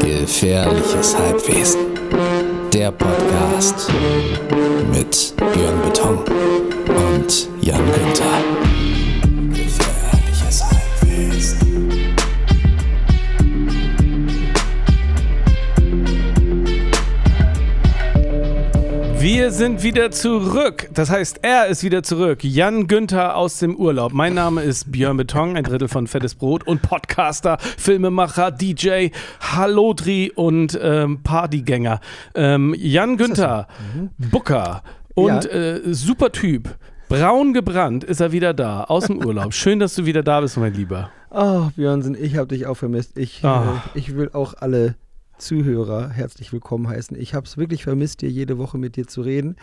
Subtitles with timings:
[0.00, 1.80] Gefährliches Halbwesen.
[2.72, 3.90] Der Podcast
[4.92, 6.18] mit Björn Beton
[6.88, 8.73] und Jan Günther.
[19.36, 20.88] Wir sind wieder zurück.
[20.94, 22.44] Das heißt, er ist wieder zurück.
[22.44, 24.12] Jan Günther aus dem Urlaub.
[24.12, 29.08] Mein Name ist Björn Beton, ein Drittel von Fettes Brot und Podcaster, Filmemacher, DJ,
[29.40, 31.98] Hallodri und ähm, Partygänger.
[32.36, 33.66] Ähm, Jan Günther,
[34.18, 34.84] Booker
[35.16, 35.50] und Ja.
[35.50, 36.76] äh, super Typ.
[37.08, 39.52] Braun gebrannt ist er wieder da, aus dem Urlaub.
[39.52, 41.10] Schön, dass du wieder da bist, mein Lieber.
[41.30, 43.18] Oh, Björnsen, ich habe dich auch vermisst.
[43.18, 43.82] Ich, Ah.
[43.94, 44.94] äh, ich will auch alle
[45.38, 47.18] Zuhörer herzlich willkommen heißen.
[47.20, 49.56] Ich habe es wirklich vermisst, hier jede Woche mit dir zu reden.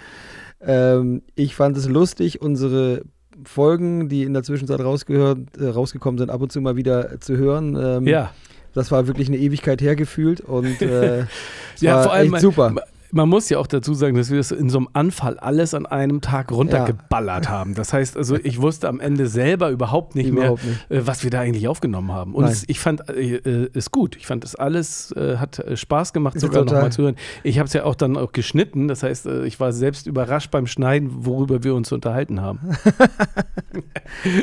[0.60, 3.04] Ähm, ich fand es lustig, unsere
[3.46, 7.38] Folgen, die in der Zwischenzeit rausgehört, äh, rausgekommen sind, ab und zu mal wieder zu
[7.38, 7.76] hören.
[7.80, 8.32] Ähm, Ja.
[8.74, 11.26] Das war wirklich eine Ewigkeit hergefühlt und äh,
[11.82, 12.70] Ja, war vor allem, super.
[12.70, 15.74] Man, man muss ja auch dazu sagen, dass wir das in so einem Anfall alles
[15.74, 17.74] an einem Tag runtergeballert haben.
[17.74, 20.92] Das heißt, also ich wusste am Ende selber überhaupt nicht Überhaupt mehr, nicht.
[20.92, 22.34] Äh, was wir da eigentlich aufgenommen haben.
[22.36, 24.16] Und es, ich fand äh, äh, es gut.
[24.16, 27.16] Ich fand es alles äh, hat äh, Spaß gemacht, Ja, sogar nochmal zu hören.
[27.44, 28.88] Ich habe es ja auch dann auch geschnitten.
[28.88, 32.60] Das heißt, äh, ich war selbst überrascht beim Schneiden, worüber wir uns unterhalten haben.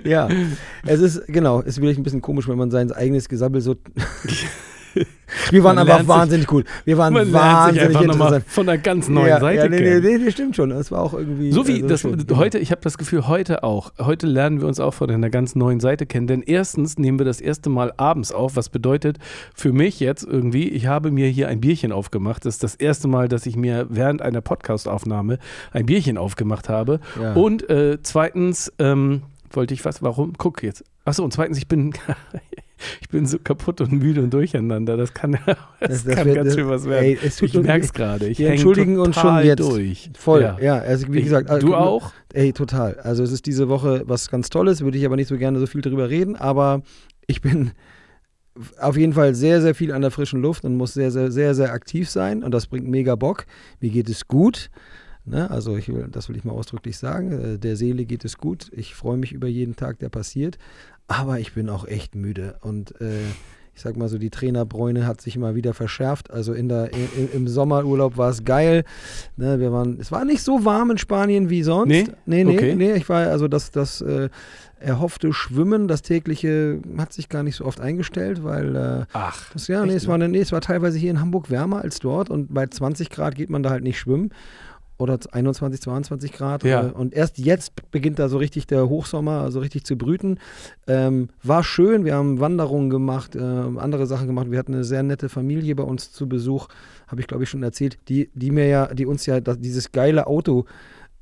[0.05, 0.28] Ja,
[0.86, 3.77] es ist, genau, es ist wirklich ein bisschen komisch, wenn man sein eigenes Gesabbel so.
[5.50, 6.64] Wir waren Man einfach lernt sich- wahnsinnig cool.
[6.84, 8.44] Wir waren Man sich wahnsinnig nochmal interessant.
[8.48, 10.03] von einer ganz neuen ja, Seite ja, nee, kennen.
[10.03, 10.70] nee, nee, das stimmt schon.
[10.70, 11.53] Das war auch irgendwie.
[11.53, 13.92] So wie also das heute, ich habe das Gefühl, heute auch.
[13.98, 16.27] Heute lernen wir uns auch von einer ganz neuen Seite kennen.
[16.27, 19.19] Denn erstens nehmen wir das erste Mal abends auf, was bedeutet
[19.55, 22.47] für mich jetzt irgendwie, ich habe mir hier ein Bierchen aufgemacht.
[22.47, 25.39] Das ist das erste Mal, dass ich mir während einer Podcastaufnahme
[25.72, 27.00] ein Bierchen aufgemacht habe.
[27.20, 27.34] Ja.
[27.34, 30.33] Und äh, zweitens, ähm, wollte ich was, warum?
[30.39, 30.84] Guck jetzt.
[31.05, 31.92] Achso, und zweitens, ich bin.
[33.01, 34.97] Ich bin so kaputt und müde und durcheinander.
[34.97, 37.05] Das kann, das Das- das kann wird- ganz schön was werden.
[37.05, 38.27] ey, es tut ich merke es gerade.
[38.29, 39.61] Ich wir entschuldigen uns schon jetzt.
[39.61, 40.11] durch.
[40.19, 40.59] Voll, Ja.
[40.61, 40.79] ja.
[40.79, 41.51] also wie Ich- gesagt.
[41.51, 42.12] also, du auch?
[42.33, 42.94] Ey, total.
[43.00, 45.67] Also es ist diese Woche was ganz Tolles, würde ich aber nicht so gerne so
[45.67, 46.83] viel drüber reden, aber
[47.27, 47.72] ich bin
[48.81, 51.55] auf jeden Fall sehr, sehr viel an der frischen Luft und muss sehr, sehr, sehr,
[51.55, 53.47] sehr aktiv sein und das bringt mega Bock.
[53.81, 54.71] Mir geht es gut.
[55.25, 55.50] Ne?
[55.50, 57.33] Also ich will, das will ich mal ausdrücklich sagen.
[57.55, 58.71] Äh, Der Seele geht es gut.
[58.75, 60.59] Ich freue mich über jeden Tag, der passiert.
[61.08, 62.56] Aber ich bin auch echt müde.
[62.60, 63.20] Und äh,
[63.74, 66.30] ich sag mal so, die Trainerbräune hat sich immer wieder verschärft.
[66.30, 68.84] Also in der, i- im Sommerurlaub war es geil.
[69.36, 71.88] Ne, wir waren, es war nicht so warm in Spanien wie sonst.
[71.88, 72.06] Nee?
[72.26, 72.74] nee, nee, Okay.
[72.74, 74.28] nee ich war, also das, das äh,
[74.80, 79.66] erhoffte Schwimmen, das tägliche, hat sich gar nicht so oft eingestellt, weil äh, Ach, das,
[79.69, 82.52] ja, nee, es war, nee, es war teilweise hier in Hamburg wärmer als dort und
[82.52, 84.30] bei 20 Grad geht man da halt nicht schwimmen.
[84.98, 86.64] Oder 21, 22 Grad.
[86.64, 86.88] Ja.
[86.88, 90.38] Äh, Und erst jetzt beginnt da so richtig der Hochsommer, so richtig zu brüten.
[90.88, 94.50] Ähm, war schön, wir haben Wanderungen gemacht, äh, andere Sachen gemacht.
[94.50, 96.66] Wir hatten eine sehr nette Familie bei uns zu Besuch,
[97.06, 99.92] habe ich glaube ich schon erzählt, die, die mir ja, die uns ja das, dieses
[99.92, 100.64] geile Auto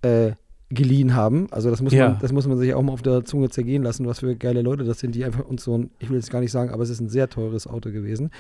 [0.02, 0.32] äh,
[0.70, 1.46] geliehen haben.
[1.52, 2.08] Also das muss, Ja.
[2.10, 4.62] man, das muss man sich auch mal auf der Zunge zergehen lassen, was für geile
[4.62, 6.82] Leute das sind, die einfach uns so ein, ich will jetzt gar nicht sagen, aber
[6.82, 8.30] es ist ein sehr teures Auto gewesen.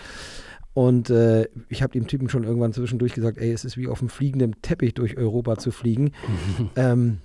[0.76, 4.00] Und äh, ich habe dem Typen schon irgendwann zwischendurch gesagt, ey, es ist wie auf
[4.00, 6.12] einem fliegenden Teppich durch Europa zu fliegen.
[6.76, 7.20] ähm,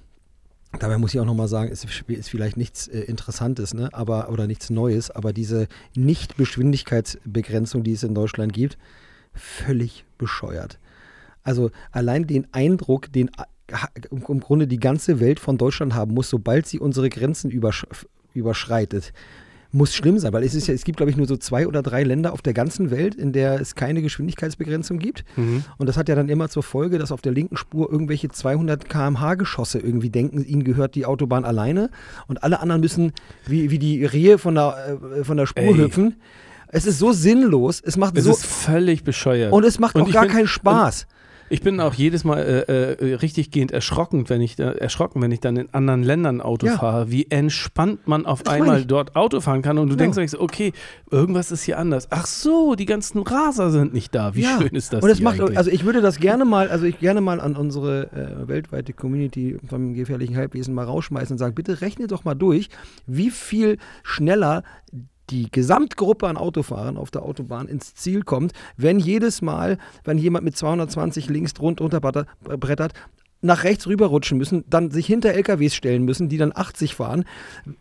[0.79, 3.89] dabei muss ich auch nochmal sagen, es ist vielleicht nichts äh, Interessantes, ne?
[3.91, 5.67] aber, oder nichts Neues, aber diese
[5.97, 8.78] Nicht-Geschwindigkeitsbegrenzung, die es in Deutschland gibt,
[9.34, 10.79] völlig bescheuert.
[11.44, 13.28] Also allein den Eindruck, den
[13.68, 13.75] äh,
[14.12, 17.85] im Grunde die ganze Welt von Deutschland haben muss, sobald sie unsere Grenzen übersch
[18.33, 19.12] überschreitet,
[19.73, 21.81] muss schlimm sein, weil es ist ja, es gibt, glaube ich, nur so zwei oder
[21.81, 25.23] drei Länder auf der ganzen Welt, in der es keine Geschwindigkeitsbegrenzung gibt.
[25.37, 25.63] Mhm.
[25.77, 28.89] Und das hat ja dann immer zur Folge, dass auf der linken Spur irgendwelche 200
[28.89, 31.89] km/h Geschosse irgendwie denken, ihnen gehört die Autobahn alleine
[32.27, 33.13] und alle anderen müssen
[33.47, 35.75] wie, wie die Rehe von der, äh, von der Spur Ey.
[35.77, 36.15] hüpfen.
[36.73, 39.51] Es ist so sinnlos, es macht Es so ist völlig bescheuert.
[39.51, 41.05] und es macht Und auch gar bin- keinen Spaß.
[41.51, 45.31] Ich bin auch jedes Mal äh, äh, richtig gehend erschrocken, wenn ich da, erschrocken, wenn
[45.34, 46.78] ich dann in anderen Ländern Auto Ja.
[46.78, 50.13] fahre, wie entspannt man auf Das einmal dort Auto fahren kann und du Genau.
[50.13, 50.72] denkst okay,
[51.12, 52.07] irgendwas ist hier anders.
[52.09, 54.33] Ach so, die ganzen Raser sind nicht da.
[54.33, 54.57] Wie Ja.
[54.62, 55.57] schön ist das Und hier macht, eigentlich?
[55.57, 59.57] also ich würde das gerne mal, also ich gerne mal an unsere äh, weltweite Community
[59.68, 62.69] vom gefährlichen Halbwesen mal rausschmeißen und sagen, bitte rechne doch mal durch,
[63.07, 64.63] wie viel schneller
[65.31, 70.45] die Gesamtgruppe an Autofahrern auf der Autobahn ins Ziel kommt, wenn jedes Mal, wenn jemand
[70.45, 72.94] mit 220 links drunter brettert,
[73.43, 77.25] nach rechts rüberrutschen müssen, dann sich hinter LKWs stellen müssen, die dann 80 fahren.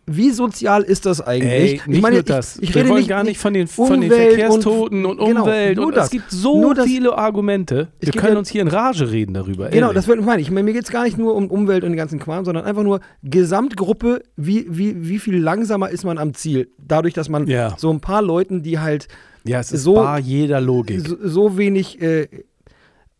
[0.07, 1.81] Wie sozial ist das eigentlich?
[1.81, 2.57] Ey, nicht nur das.
[2.57, 5.77] Ich, ich rede nicht, gar nicht von den, von den Verkehrstoten und, genau, Umwelt.
[5.77, 6.05] nur und das.
[6.05, 7.89] es gibt so viele Argumente.
[7.99, 9.69] Wir können ja- uns hier in Rage reden darüber.
[9.69, 9.95] Genau, ehrlich.
[9.95, 10.49] das will- meine ich.
[10.49, 12.99] Mir geht es gar nicht nur um Umwelt und den ganzen Kram, sondern einfach nur
[13.45, 16.69] Gesamtgruppe, wie, wie, wie viel langsamer ist man am Ziel.
[16.77, 17.75] Dadurch, dass man Ja.
[17.77, 19.07] so ein paar Leuten, die halt
[19.43, 21.07] ja, es ist so- bar jeder Logik.
[21.07, 22.27] so, so wenig äh,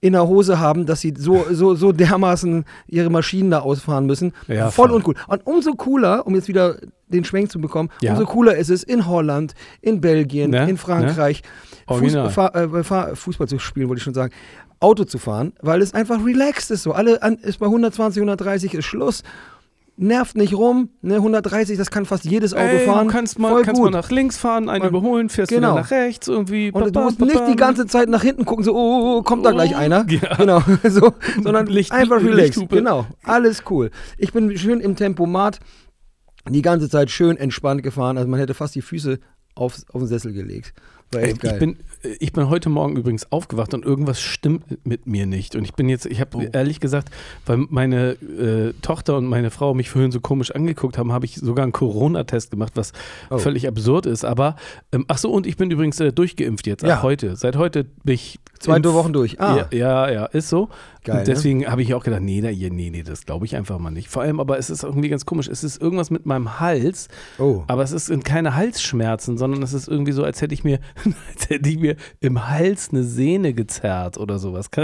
[0.02, 4.34] in der Hose haben, dass sie so, so, so dermaßen ihre Maschinen da ausfahren müssen.
[4.48, 4.98] Ja, voll voll.
[4.98, 5.16] uncool.
[5.28, 6.78] Und umso cooler, um jetzt wieder
[7.08, 8.14] den Schwenk zu bekommen, Ja.
[8.14, 10.68] umso cooler ist es in Holland, in Belgien, Ne?
[10.70, 11.44] in Frankreich,
[11.86, 12.26] Original.
[12.32, 12.56] Fuß, fahr,
[13.12, 14.34] äh, Fußball zu spielen, wollte ich schon sagen.
[14.80, 16.94] Auto zu fahren, weil es einfach relaxed ist so.
[16.94, 19.22] Alle an, ist bei 120, 130 ist Schluss.
[20.04, 23.08] Nervt nicht rum, ne, 130, das kann fast jedes Auto Ey, fahren.
[23.08, 23.92] Du kannst mal, Voll kannst gut.
[23.92, 25.74] mal nach links fahren, einen überholen, fährst genau.
[25.74, 26.72] wieder nach rechts irgendwie.
[26.72, 27.46] Und du Baba, musst nicht baba.
[27.52, 30.04] die ganze Zeit nach hinten gucken, so, oh, oh, oh, kommt da gleich Oh, einer.
[30.10, 30.36] ja.
[30.38, 31.14] Genau, so,
[31.44, 32.36] sondern Licht- einfach relaxed.
[32.56, 32.78] Lichthupe.
[32.78, 33.92] Genau, alles cool.
[34.18, 35.60] Ich bin schön im Tempomat
[36.50, 38.18] die ganze Zeit schön entspannt gefahren.
[38.18, 39.20] Also man hätte fast die Füße
[39.54, 40.74] auf, auf den Sessel gelegt.
[41.14, 41.78] Ich, bin,
[42.20, 45.56] ich bin heute Morgen übrigens aufgewacht und irgendwas stimmt mit mir nicht.
[45.56, 46.42] Und ich bin jetzt, ich habe Oh.
[46.54, 47.10] ehrlich gesagt,
[47.46, 51.36] weil meine äh, Tochter und meine Frau mich vorhin so komisch angeguckt haben, habe ich
[51.36, 52.94] sogar einen Corona-Test gemacht, was
[53.30, 53.38] Oh.
[53.40, 54.24] völlig absurd ist.
[54.24, 54.56] Aber,
[54.94, 57.02] ähm, ach so, und ich bin übrigens äh, durchgeimpft jetzt, Ja.
[57.04, 57.36] heute.
[57.36, 58.40] Seit heute bin ich.
[58.62, 59.40] Zweite impf- Wochen durch.
[59.42, 60.70] Ah, Ja, ja, ja, ist so.
[61.04, 61.20] Geil, ne?
[61.22, 63.90] und deswegen habe ich auch gedacht, nee, nee, nee, nee das glaube ich einfach mal
[63.92, 64.08] nicht.
[64.10, 65.48] Vor allem, aber es ist irgendwie ganz komisch.
[65.48, 67.08] Es ist irgendwas mit meinem Hals,
[67.40, 67.64] oh.
[67.68, 70.80] aber es sind keine Halsschmerzen, sondern es ist irgendwie so, als hätte ich mir,
[71.34, 74.70] als hätte ich mir im Hals eine Sehne gezerrt oder sowas.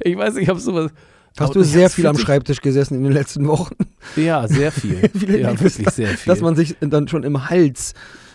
[0.00, 0.90] Ich weiß nicht, ich habe sowas.
[1.38, 3.74] Hast du sehr viel am Schreibtisch gesessen in den letzten Wochen?
[4.16, 5.10] Ja, sehr viel.
[5.28, 6.32] Ja, wirklich sehr viel.
[6.32, 7.94] Dass man sich dann schon im Hals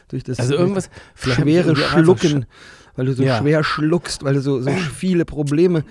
[0.10, 2.46] durch das also irgendwas schwere Schlucken,
[2.95, 3.38] weil du so Ja.
[3.40, 5.84] schwer schluckst, weil du so, so viele Probleme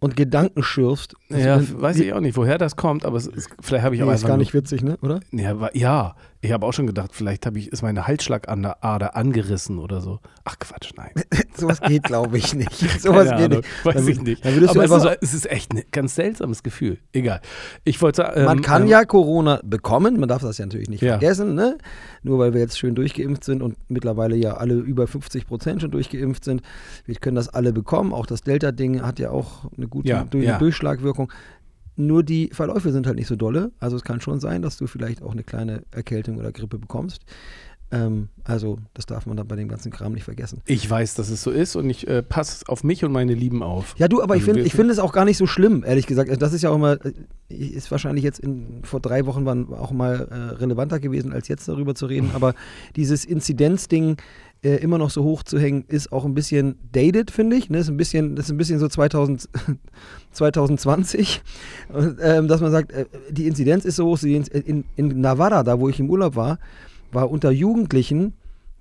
[0.00, 1.14] und Gedanken schürfst.
[1.30, 3.94] sch- Ja, Das- weiß ich auch nicht, woher das kommt, aber es ist, vielleicht habe
[3.94, 4.96] ich Nee, auch ist einfach gar nur- nicht witzig, ne?
[5.02, 5.20] Oder?
[5.32, 10.00] Ja, ja, ich habe auch schon gedacht, vielleicht habe ich, ist meine Halsschlagader angerissen oder
[10.00, 10.20] so.
[10.44, 11.10] Ach Quatsch, nein.
[11.54, 12.72] Sowas geht, glaube ich, nicht.
[13.00, 13.84] Sowas Keine geht Ahnung, nicht.
[13.84, 14.46] Weiß Dann- ich nicht.
[14.46, 16.98] Aber es einfach ist, es ist echt ein ganz seltsames Gefühl.
[17.12, 17.40] Egal.
[17.84, 18.44] Ich wollte sagen.
[18.44, 21.18] Man ähm, kann ähm, ja Corona bekommen, man darf das ja natürlich nicht Ja.
[21.18, 21.76] vergessen, ne?
[22.22, 25.90] Nur weil wir jetzt schön durchgeimpft sind und mittlerweile ja alle über 50 Prozent schon
[25.90, 26.62] durchgeimpft sind.
[27.04, 28.14] Wir können das alle bekommen.
[28.14, 30.58] Auch das Delta-Ding hat ja auch eine gute Ja, durch ja.
[30.58, 31.30] Durchschlagwirkung.
[32.00, 33.72] Nur die Verläufe sind halt nicht so dolle.
[33.78, 37.24] Also es kann schon sein, dass du vielleicht auch eine kleine Erkältung oder Grippe bekommst.
[37.92, 40.62] Ähm, also das darf man dann bei dem ganzen Kram nicht vergessen.
[40.66, 43.62] Ich weiß, dass es so ist und ich äh, passe auf mich und meine Lieben
[43.62, 43.94] auf.
[43.98, 46.30] Ja, du, aber ich Also ich finde es auch gar nicht so schlimm, ehrlich gesagt.
[46.30, 47.12] Also Das ist ja auch immer, äh,
[47.54, 51.66] ist wahrscheinlich jetzt in, vor drei Wochen waren auch mal äh, relevanter gewesen, als jetzt
[51.68, 52.30] darüber zu reden.
[52.34, 52.54] Aber
[52.94, 54.16] dieses Inzidenzding
[54.62, 57.70] äh, immer noch so hoch zu hängen, ist auch ein bisschen dated, finde ich.
[57.70, 57.78] Ne?
[57.78, 59.48] Ist ein bisschen, das ist ein bisschen so 2000,
[60.32, 61.42] 2020.
[61.92, 64.18] Und, ähm, dass man sagt, äh, die Inzidenz ist so hoch.
[64.18, 66.58] Inz- In, in Navarra, da wo ich im Urlaub war,
[67.12, 68.34] war unter Jugendlichen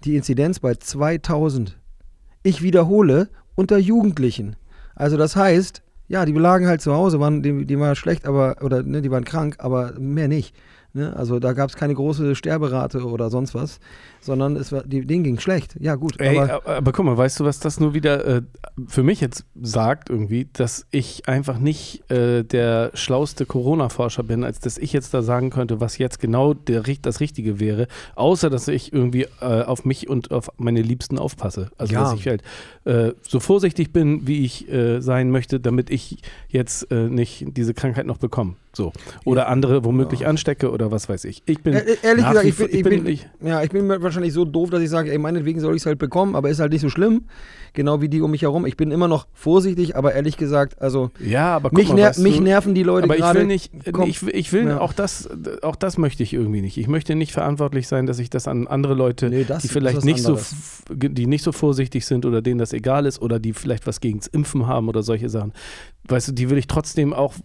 [0.04, 1.78] die Inzidenz bei 2000.
[2.44, 4.56] Ich wiederhole, unter Jugendlichen.
[4.96, 8.58] Also das heißt, ja, die lagen halt zu Hause, waren, die, die waren schlecht, aber,
[8.62, 10.56] oder ne, die waren krank, aber mehr nicht.
[11.00, 11.16] Ne?
[11.16, 13.80] Also da gab es keine große Sterberate oder sonst was,
[14.20, 15.76] sondern es war, die, denen ging schlecht.
[15.80, 16.20] Ja, gut.
[16.20, 18.42] Ey, aber, aber, aber guck mal, weißt du, was das nur wieder äh,
[18.88, 24.60] für mich jetzt sagt irgendwie, dass ich einfach nicht äh, der schlauste Corona-Forscher bin, als
[24.60, 28.68] dass ich jetzt da sagen könnte, was jetzt genau der, das Richtige wäre, außer dass
[28.68, 31.72] ich irgendwie äh, auf mich und auf meine Liebsten aufpasse.
[31.78, 32.04] Also Ja.
[32.04, 32.44] dass ich halt
[32.84, 36.18] äh, so vorsichtig bin, wie ich äh, sein möchte, damit ich
[36.50, 38.56] jetzt äh, nicht diese Krankheit noch bekomme.
[38.80, 38.94] So.
[39.26, 41.44] Oder andere womöglich anstecke oder was weiß ich.
[41.46, 44.32] Ich bin Äh, ehrlich nach gesagt, ich bin, ich, bin, ich, ja, ich bin wahrscheinlich
[44.32, 46.72] so doof, dass ich sage, ey, meinetwegen soll ich es halt bekommen, aber ist halt
[46.72, 47.26] nicht so schlimm.
[47.80, 48.66] Genau wie die um mich herum.
[48.66, 52.20] Ich bin immer noch vorsichtig, aber ehrlich gesagt, also ja, aber mich, mal, ner weißt
[52.20, 53.40] mich du, nerven die Leute aber ich gerade.
[53.40, 54.10] will nicht, Komm.
[54.10, 54.82] ich, ich will Ja.
[54.82, 55.30] auch das,
[55.62, 56.76] auch das möchte ich irgendwie nicht.
[56.78, 60.04] Ich möchte nicht verantwortlich sein, dass ich das an andere Leute, Nee, das die vielleicht
[60.04, 60.54] nicht so, anderes.
[60.94, 64.28] die nicht so vorsichtig sind oder denen das egal ist oder die vielleicht was gegens
[64.28, 65.54] Impfen haben oder solche Sachen.
[66.10, 67.36] Weißt du, die will ich trotzdem auch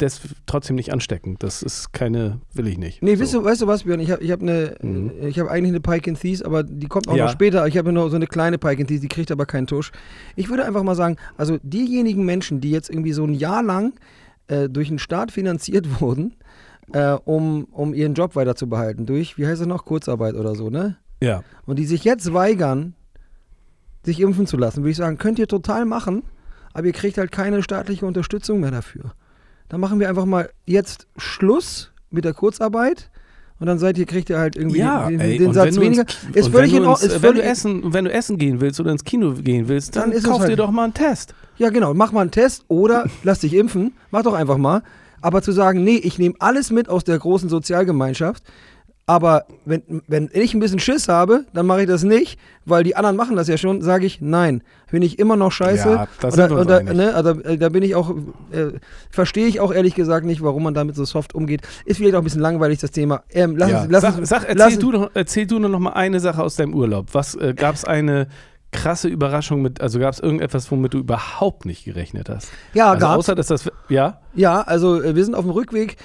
[0.00, 1.36] des, trotzdem nicht anstecken.
[1.38, 3.02] Das ist keine, will ich nicht.
[3.02, 3.22] Nee, so.
[3.22, 4.00] weißt, du, weißt du was, Björn?
[4.00, 5.10] Ich habe ich hab eine, Mhm.
[5.26, 7.24] ich habe eigentlich eine Pike and Thies, aber die kommt auch Ja.
[7.24, 7.66] noch später.
[7.66, 9.90] Ich habe noch so eine kleine Pike and Thies, die kriegt aber keinen Tusch.
[10.36, 13.94] Ich würde einfach mal sagen, also diejenigen Menschen, die jetzt irgendwie so ein Jahr lang
[14.48, 16.34] äh, durch den Staat finanziert wurden,
[16.92, 20.54] äh, um, um ihren Job weiter zu behalten, durch, wie heißt es noch, Kurzarbeit oder
[20.54, 20.98] so, ne?
[21.22, 21.42] Ja.
[21.64, 22.94] Und die sich jetzt weigern,
[24.04, 26.24] sich impfen zu lassen, würde ich sagen, könnt ihr total machen,
[26.74, 29.14] aber ihr kriegt halt keine staatliche Unterstützung mehr dafür.
[29.68, 33.10] Dann machen wir einfach mal jetzt Schluss mit der Kurzarbeit
[33.62, 35.96] und dann seid ihr, kriegt ihr halt irgendwie Ja, den, ey, den Satz du ins-
[35.98, 36.04] weniger.
[36.34, 37.10] Ist völlig wenn in du Ordnung.
[37.22, 40.22] Wenn du, essen, wenn du essen gehen willst oder ins Kino gehen willst, dann, Dann
[40.22, 41.34] kauf halt- dir doch mal einen Test.
[41.56, 41.94] ja, genau.
[41.94, 43.92] Mach mal einen Test oder lass dich impfen.
[44.10, 44.82] Mach doch einfach mal.
[45.20, 48.42] Aber zu sagen, nee, ich nehme alles mit aus der großen Sozialgemeinschaft,
[49.06, 52.94] aber wenn, wenn ich ein bisschen Schiss habe, dann mache ich das nicht, weil die
[52.94, 54.62] anderen machen das ja schon, sage ich nein.
[54.90, 55.88] Bin ich immer noch scheiße.
[55.88, 57.94] Ja, das und da, sind wir uns und da, ne, also, äh, da bin ich
[57.96, 58.10] auch,
[58.52, 58.78] äh,
[59.10, 61.62] verstehe ich auch ehrlich gesagt nicht, warum man damit so soft umgeht.
[61.84, 63.22] Ist vielleicht auch ein bisschen langweilig, das Thema.
[63.30, 63.86] Ähm, lass Ja.
[63.88, 66.42] lass sag, uns, sag, lass erzähl, uns- du noch, erzähl du noch mal eine Sache
[66.42, 67.08] aus deinem Urlaub.
[67.12, 68.28] Was äh, gab es eine
[68.70, 72.50] krasse Überraschung mit, also gab es irgendetwas, womit du überhaupt nicht gerechnet hast?
[72.72, 73.18] Ja, also gab's.
[73.18, 75.96] außer dass das, ja, Ja, also äh, wir sind auf dem Rückweg.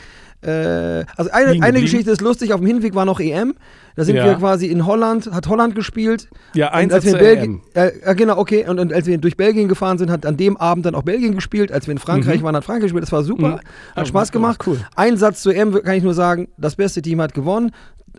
[0.48, 1.82] Äh, also eine, eine?
[1.82, 3.54] Geschichte ist lustig, auf dem Hinweg war noch EM.
[3.96, 4.26] Da sind Ja.
[4.26, 6.30] wir quasi in Holland, hat Holland gespielt.
[6.54, 9.36] ja, eins als wir in Belgien, äh, äh, genau, okay, und, und als wir durch
[9.38, 11.72] Belgien gefahren sind, hat an dem Abend dann auch Belgien gespielt.
[11.72, 12.44] Als wir in Frankreich Mhm.
[12.46, 13.04] waren, hat Frankreich gespielt.
[13.04, 13.54] Das war super, Mhm.
[13.56, 13.64] hat
[13.98, 14.62] Ja, Spaß gemacht.
[14.66, 14.80] Cool.
[14.96, 17.72] Ein Satz zu EM kann ich nur sagen, das beste Team hat gewonnen.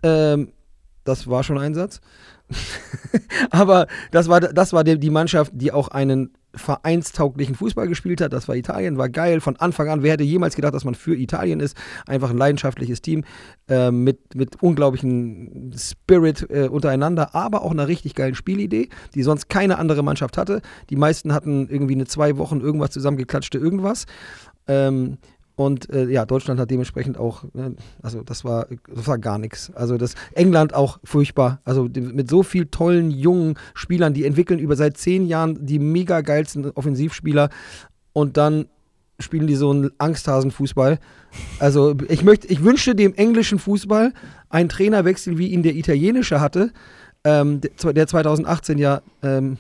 [0.03, 0.53] Ähm,
[1.05, 2.01] das war schon ein Satz.
[3.51, 8.33] Aber das war, das war die, die Mannschaft, die auch einen vereinstauglichen Fußball gespielt hat.
[8.33, 10.03] Das war Italien, war geil von Anfang an.
[10.03, 11.77] Wer hätte jemals gedacht, dass man für Italien ist?
[12.07, 13.25] Einfach ein leidenschaftliches Team
[13.69, 19.49] äh, mit, mit unglaublichen Spirit äh, untereinander, aber auch einer richtig geilen Spielidee, die sonst
[19.49, 20.63] keine andere Mannschaft hatte.
[20.91, 24.07] Die meisten hatten irgendwie eine zwei Wochen irgendwas zusammengeklatschte irgendwas.
[24.67, 25.19] Ähm,
[25.59, 29.73] und äh, ja, Deutschland hat dementsprechend auch, ne, also das war, das war gar nichts.
[29.75, 31.61] Also das England auch furchtbar.
[31.65, 36.21] Also mit so viel tollen jungen Spielern, die entwickeln über seit zehn Jahren die mega
[36.21, 37.51] geilsten Offensivspieler
[38.13, 38.67] und dann
[39.19, 41.01] spielen die so einen Angsthasenfußball.
[41.59, 44.13] Also ich möchte, ich wünschte dem englischen Fußball
[44.51, 46.71] einen Trainerwechsel, wie ihn der italienische hatte,
[47.25, 49.57] ähm, der, der 2018 ja ähm,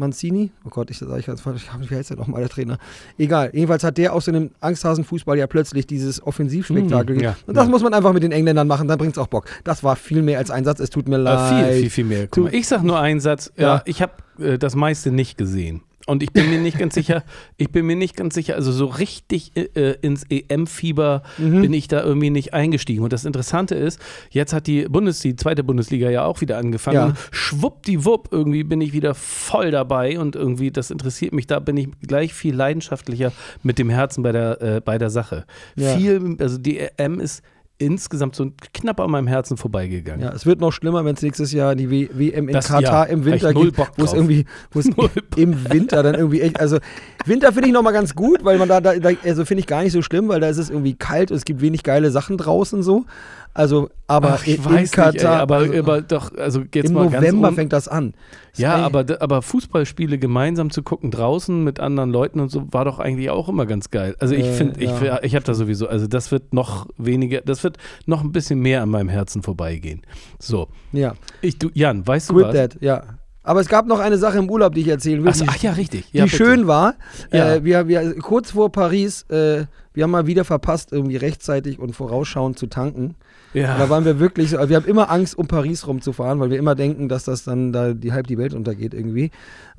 [0.00, 2.78] Mancini, oh Gott, ich sage ich ganz falsch, wie heißt der nochmal, der Trainer?
[3.18, 7.16] Egal, jedenfalls hat der aus so einem Angsthasenfußball ja plötzlich dieses Offensivspektakel.
[7.16, 7.70] Mhm, ja, und das ja.
[7.70, 9.46] muss man einfach mit den Engländern machen, dann bringt es auch Bock.
[9.62, 11.64] Das war viel mehr als ein Satz, es tut mir Äh, leid.
[11.72, 12.26] viel, viel, viel mehr.
[12.28, 13.52] Guck mal, ich sag nur einen Satz.
[13.56, 13.82] Ja, Ja.
[13.84, 15.82] ich habe äh, das meiste nicht gesehen.
[16.06, 17.22] Und ich bin mir nicht ganz sicher,
[17.56, 21.60] ich bin mir nicht ganz sicher, also so richtig äh, ins EM-Fieber Mhm.
[21.62, 23.02] bin ich da irgendwie nicht eingestiegen.
[23.04, 26.96] Und das Interessante ist, jetzt hat die Bundes, die zweite Bundesliga ja auch wieder angefangen.
[26.96, 27.14] Ja.
[27.30, 31.88] Schwuppdiwupp, irgendwie bin ich wieder voll dabei und irgendwie, das interessiert mich, da bin ich
[32.06, 35.44] gleich viel leidenschaftlicher mit dem Herzen bei der, äh, bei der Sache.
[35.76, 35.96] Ja.
[35.96, 37.42] Viel, also die EM ist
[37.80, 40.20] insgesamt so knapp an meinem Herzen vorbeigegangen.
[40.22, 42.82] Ja, es wird noch schlimmer, wenn es nächstes Jahr die w WM in Das- Katar
[42.82, 44.88] ja, im Winter gibt, wo es irgendwie, wo es
[45.36, 46.78] im Winter dann irgendwie echt, also
[47.24, 49.82] Winter finde ich nochmal ganz gut, weil man da, da, da also finde ich gar
[49.82, 52.36] nicht so schlimm, weil da ist es irgendwie kalt und es gibt wenig geile Sachen
[52.36, 53.04] draußen so.
[53.52, 56.62] Also, aber Ach, ich in, weiß in nicht, Katar, ey, aber, also, aber doch, also
[56.72, 58.14] jetzt im mal ganz November un- fängt das an.
[58.56, 62.84] Ja, Ey, aber, aber Fußballspiele gemeinsam zu gucken draußen mit anderen Leuten und so war
[62.84, 64.14] doch eigentlich auch immer ganz geil.
[64.20, 65.20] Also ich Äh, finde, ich, ja.
[65.22, 67.76] ich habe da sowieso, also das wird noch weniger, das wird
[68.06, 70.02] noch ein bisschen mehr an meinem Herzen vorbeigehen.
[70.38, 72.54] So, Ja, ich, du, Jan, weißt du Quit was?
[72.54, 73.02] that, ja.
[73.42, 75.50] Aber es gab noch eine Sache im Urlaub, die ich erzählen will, Ach, so, die,
[75.50, 76.10] ach ja, richtig.
[76.12, 76.36] die Ja, bitte.
[76.36, 76.94] schön war.
[77.32, 77.54] Ja.
[77.54, 79.64] Äh, wir, wir, kurz vor Paris, äh,
[79.94, 83.16] wir haben mal wieder verpasst, irgendwie rechtzeitig und vorausschauend zu tanken.
[83.52, 83.78] Ja.
[83.78, 86.58] Da waren wir wirklich so, also wir haben immer Angst, um Paris rumzufahren, weil wir
[86.58, 89.30] immer denken, dass das dann da die halb die Welt untergeht irgendwie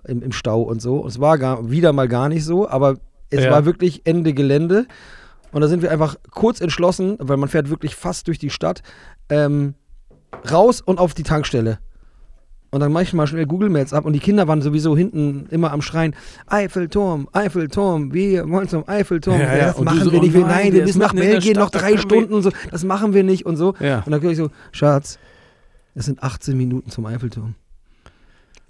[0.05, 0.97] im, im Stau und so.
[0.97, 2.97] Und es war gar, wieder mal gar nicht so, aber
[3.29, 3.51] es Ja.
[3.51, 4.87] war wirklich Ende Gelände.
[5.53, 8.83] Und da sind wir einfach kurz entschlossen, weil man fährt wirklich fast durch die Stadt,
[9.29, 9.73] ähm,
[10.49, 11.79] raus und auf die Tankstelle.
[12.71, 15.45] Und dann mache ich mal schnell Google Maps ab und die Kinder waren sowieso hinten
[15.51, 16.15] immer am Schreien,
[16.47, 19.41] Eiffelturm, Eiffelturm, wir wollen zum Eiffelturm.
[19.41, 19.65] Ja, ja.
[19.67, 21.69] Das Und machen so, wir oh nicht, wir, nein, nein, wir müssen nach Belgien noch
[21.69, 23.73] drei Stunden und so, das machen wir nicht und so.
[23.81, 24.03] Ja.
[24.05, 25.19] Und dann höre ich so, Schatz,
[25.95, 27.55] es sind 18 Minuten zum Eiffelturm.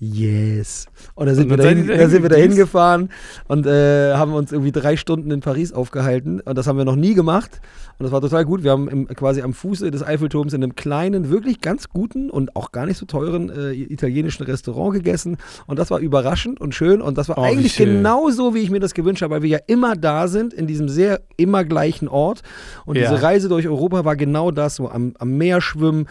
[0.04, 0.88] Yes.
[1.14, 3.10] Und da sind, Und wir, dahin, da sind wir dahin gefahren
[3.48, 6.40] und äh, haben uns irgendwie drei Stunden in Paris aufgehalten.
[6.42, 7.62] Und das haben wir noch nie gemacht.
[8.00, 8.64] Und das war total gut.
[8.64, 12.56] Wir haben im, quasi am Fuße des Eiffelturms in einem kleinen, wirklich ganz guten und
[12.56, 15.38] auch gar nicht so teuren äh, italienischen Restaurant gegessen.
[15.68, 17.00] Und das war überraschend und schön.
[17.00, 19.50] Und das war Oh, eigentlich genau so, wie ich mir das gewünscht habe, weil wir
[19.50, 22.42] ja immer da sind, in diesem sehr immer gleichen Ort.
[22.88, 23.08] Und Ja.
[23.12, 26.08] diese Reise durch Europa war genau das, so am, am Meer schwimmen,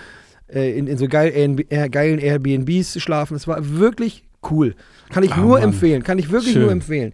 [0.54, 3.36] äh, in, in so geil, Airbnb, äh, geilen Airbnbs schlafen.
[3.36, 4.74] Es war wirklich cool.
[5.10, 5.62] Kann ich Ah, nur Mann.
[5.70, 6.02] empfehlen.
[6.02, 6.62] Kann ich wirklich Schön.
[6.62, 7.12] nur empfehlen.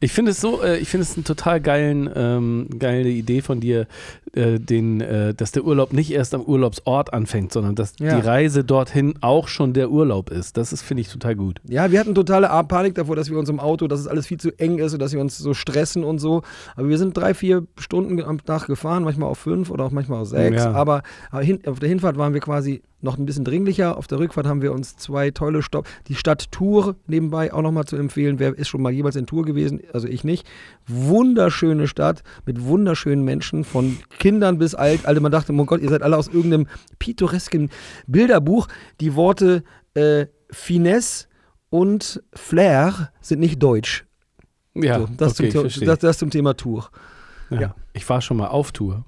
[0.00, 3.58] Ich finde es so, äh, ich finde es eine total geilen, ähm, geile Idee von
[3.60, 3.86] dir,
[4.32, 8.14] äh, den, äh, dass der Urlaub nicht erst am Urlaubsort anfängt, sondern dass Ja.
[8.14, 10.56] die Reise dorthin auch schon der Urlaub ist.
[10.56, 11.60] Das ist, finde ich, total gut.
[11.68, 14.38] Ja, wir hatten totale Panik davor, dass wir uns im Auto, dass es alles viel
[14.38, 16.42] zu eng ist und dass wir uns so stressen und so.
[16.76, 20.20] Aber wir sind drei, vier Stunden am Tag gefahren, manchmal auf fünf oder auch manchmal
[20.20, 20.62] auf sechs.
[20.62, 20.72] Ja.
[20.72, 23.96] Aber, aber hin, auf der Hinfahrt waren wir quasi noch ein bisschen dringlicher.
[23.96, 25.86] Auf der Rückfahrt haben wir uns zwei tolle Stopp.
[26.08, 28.38] Die Stadt Tour nebenbei auch nochmal zu empfehlen.
[28.38, 29.80] Wer ist schon mal jeweils in Tour gewesen?
[29.92, 30.46] Also ich nicht.
[30.86, 35.06] Wunderschöne Stadt mit wunderschönen Menschen, von Kindern bis alt.
[35.06, 36.66] Also man dachte, oh Gott, ihr seid alle aus irgendeinem
[36.98, 37.70] pittoresken
[38.06, 38.68] Bilderbuch.
[39.00, 39.62] Die Worte
[39.94, 41.26] äh, Finesse
[41.70, 44.06] und Flair sind nicht deutsch.
[44.74, 46.90] Ja, so, das, okay, zum, das, das zum Thema Tour.
[47.50, 47.60] Ja.
[47.60, 47.74] Ja.
[47.92, 49.04] Ich war schon mal auf Tour.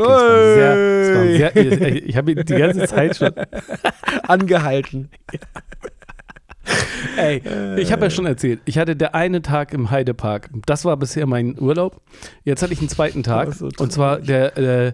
[0.00, 3.32] Okay, sehr, sehr, ich habe die ganze Zeit schon.
[4.24, 5.10] Angehalten.
[7.16, 7.42] Ey,
[7.78, 10.50] ich habe ja schon erzählt, ich hatte der eine Tag im Heidepark.
[10.66, 12.00] Das war bisher mein Urlaub.
[12.44, 13.52] Jetzt hatte ich einen zweiten Tag.
[13.52, 14.92] So und zwar der, äh,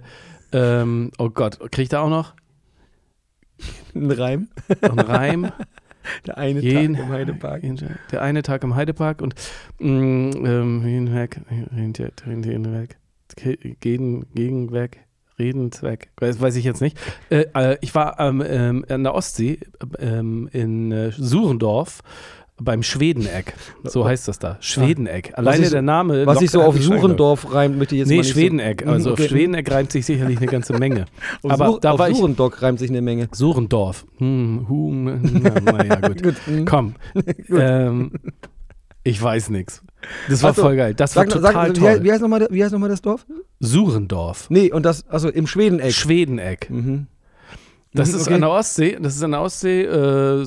[0.52, 2.34] ähm, oh Gott, krieg ich da auch noch
[3.94, 4.48] Ein Reim.
[4.82, 5.52] einen Reim?
[6.26, 7.62] Der eine Jeden- Tag im Heidepark.
[8.10, 9.34] Der eine Tag im Heidepark und
[9.80, 11.40] mm, ähm, hinweg,
[11.70, 12.96] hinweg,
[13.36, 15.06] gegen, gegen weg,
[15.38, 16.98] Redenzweck, weiß, weiß ich jetzt nicht.
[17.30, 19.58] Äh, äh, ich war ähm, ähm, an der Ostsee
[19.98, 22.00] ähm, in äh, Surendorf
[22.62, 25.32] beim Schwedeneck, so heißt das da, Schwedeneck.
[25.36, 26.26] Alleine ich der Name.
[26.26, 28.82] Was sich so auf Suchendorf reimt, möchte ich jetzt Nee, mal nicht Schwedeneck.
[28.84, 29.28] so, Also Mhm, auf okay.
[29.30, 31.06] Schwedeneck reimt sich sicherlich eine ganze Menge.
[31.42, 33.28] Auf Aber Sur da auf Surendock reimt sich eine Menge.
[33.32, 34.04] Surendorf.
[34.18, 36.22] Hm, hu, na, naja, gut.
[36.22, 36.64] Gut, mhm.
[36.66, 36.94] Komm.
[37.48, 38.12] ähm,
[39.02, 39.82] ich weiß nichts.
[40.28, 40.62] Das war Ach so.
[40.62, 40.94] voll geil.
[40.94, 42.02] Das war Sag, total sag, toll.
[42.04, 43.26] wie heißt nochmal noch mal das Dorf?
[43.60, 44.48] Surendorf.
[44.50, 45.92] Nee, und das, also im Schwedeneck.
[45.92, 46.68] Schwedeneck.
[46.70, 47.06] Mhm.
[47.92, 48.34] Das Mhm, ist okay.
[48.34, 48.98] an der Ostsee.
[49.00, 49.96] Das ist an der Ostsee, äh,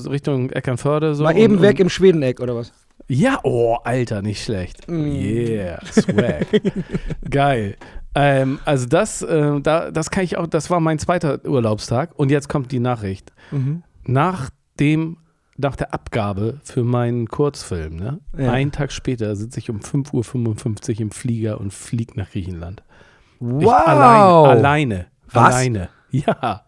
[0.08, 1.14] Richtung Eckernförde.
[1.14, 2.72] So Mal und- eben weg und- im Schwedeneck, oder was?
[3.06, 4.88] Ja, oh, Alter, nicht schlecht.
[4.88, 5.12] Mm.
[5.12, 6.46] Yeah, swag.
[7.30, 7.76] Geil.
[8.14, 12.12] Ähm, also das, äh, da, das kann ich auch, das war mein zweiter Urlaubstag.
[12.16, 13.32] Und jetzt kommt die Nachricht.
[13.50, 13.82] Mhm.
[14.06, 14.48] Nach
[14.80, 15.18] dem,
[15.56, 18.20] nach der Abgabe für meinen Kurzfilm, ne?
[18.36, 18.52] Ja.
[18.52, 22.82] einen Tag später sitze ich um 5.55 Uhr im Flieger und fliege nach Griechenland.
[23.40, 23.86] Ich Wow!
[23.86, 24.48] alleine.
[24.50, 25.06] Alleine.
[25.30, 25.54] Was?
[25.54, 25.88] Alleine.
[26.10, 26.64] Ja.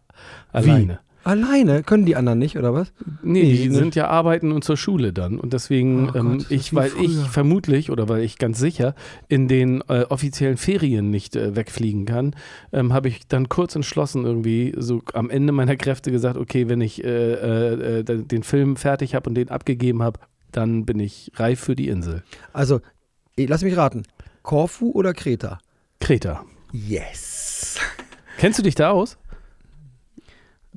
[0.52, 1.00] Alleine.
[1.26, 1.83] Alleine?
[1.83, 2.92] Können die anderen nicht, oder was?
[3.23, 3.78] Nee, Nee, die nicht.
[3.78, 5.38] sind ja arbeiten und zur Schule dann.
[5.40, 7.25] Und deswegen, Oh Gott, ähm, ist ich, weil ich früher.
[7.26, 8.95] vermutlich oder weil ich ganz sicher
[9.28, 12.37] in den äh, offiziellen Ferien nicht äh, wegfliegen kann,
[12.73, 16.80] ähm, habe ich dann kurz entschlossen irgendwie so am Ende meiner Kräfte gesagt, okay, wenn
[16.80, 20.21] ich äh, äh, äh, den Film fertig habe und den abgegeben habe,
[20.52, 22.23] dann bin ich reif für die Insel.
[22.52, 22.80] Also,
[23.37, 24.04] lass mich raten.
[24.42, 25.59] Korfu oder Kreta?
[26.00, 26.45] Kreta.
[26.73, 27.78] Yes.
[28.38, 29.18] Kennst du dich da aus?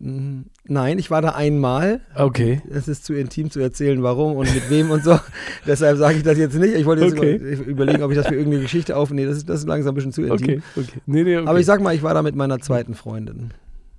[0.01, 1.99] Mm, Nein, ich war da einmal.
[2.15, 2.61] Okay.
[2.69, 5.19] Es ist zu intim zu erzählen, warum und mit wem und so.
[5.67, 6.73] Deshalb sage ich das jetzt nicht.
[6.75, 7.35] Ich wollte jetzt Okay.
[7.35, 9.27] über, überlegen, ob ich das für irgendeine Geschichte aufnehme.
[9.27, 10.35] Das ist, das ist langsam ein bisschen zu intim.
[10.35, 10.99] Okay, okay.
[11.05, 11.47] Nee, nee, okay.
[11.47, 13.51] Aber ich sag mal, ich war da mit meiner zweiten Freundin.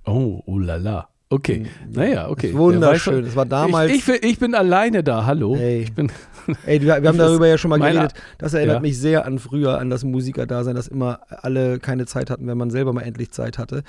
[0.05, 1.07] oh, oh la la.
[1.29, 1.67] Okay.
[1.89, 2.53] Naja, okay.
[2.53, 3.23] Wunderschön.
[3.23, 3.89] Es war damals.
[3.93, 5.55] Ich, ich, ich bin alleine da, hallo.
[5.55, 5.83] Ey.
[5.83, 6.11] Ich bin,
[6.65, 8.13] Ey, wir, wir haben darüber ja schon mal geredet.
[8.37, 8.79] Das erinnert Ja.
[8.81, 12.69] mich sehr an früher, an das Musikerdasein, dass immer alle keine Zeit hatten, wenn man
[12.69, 13.83] selber mal endlich Zeit hatte.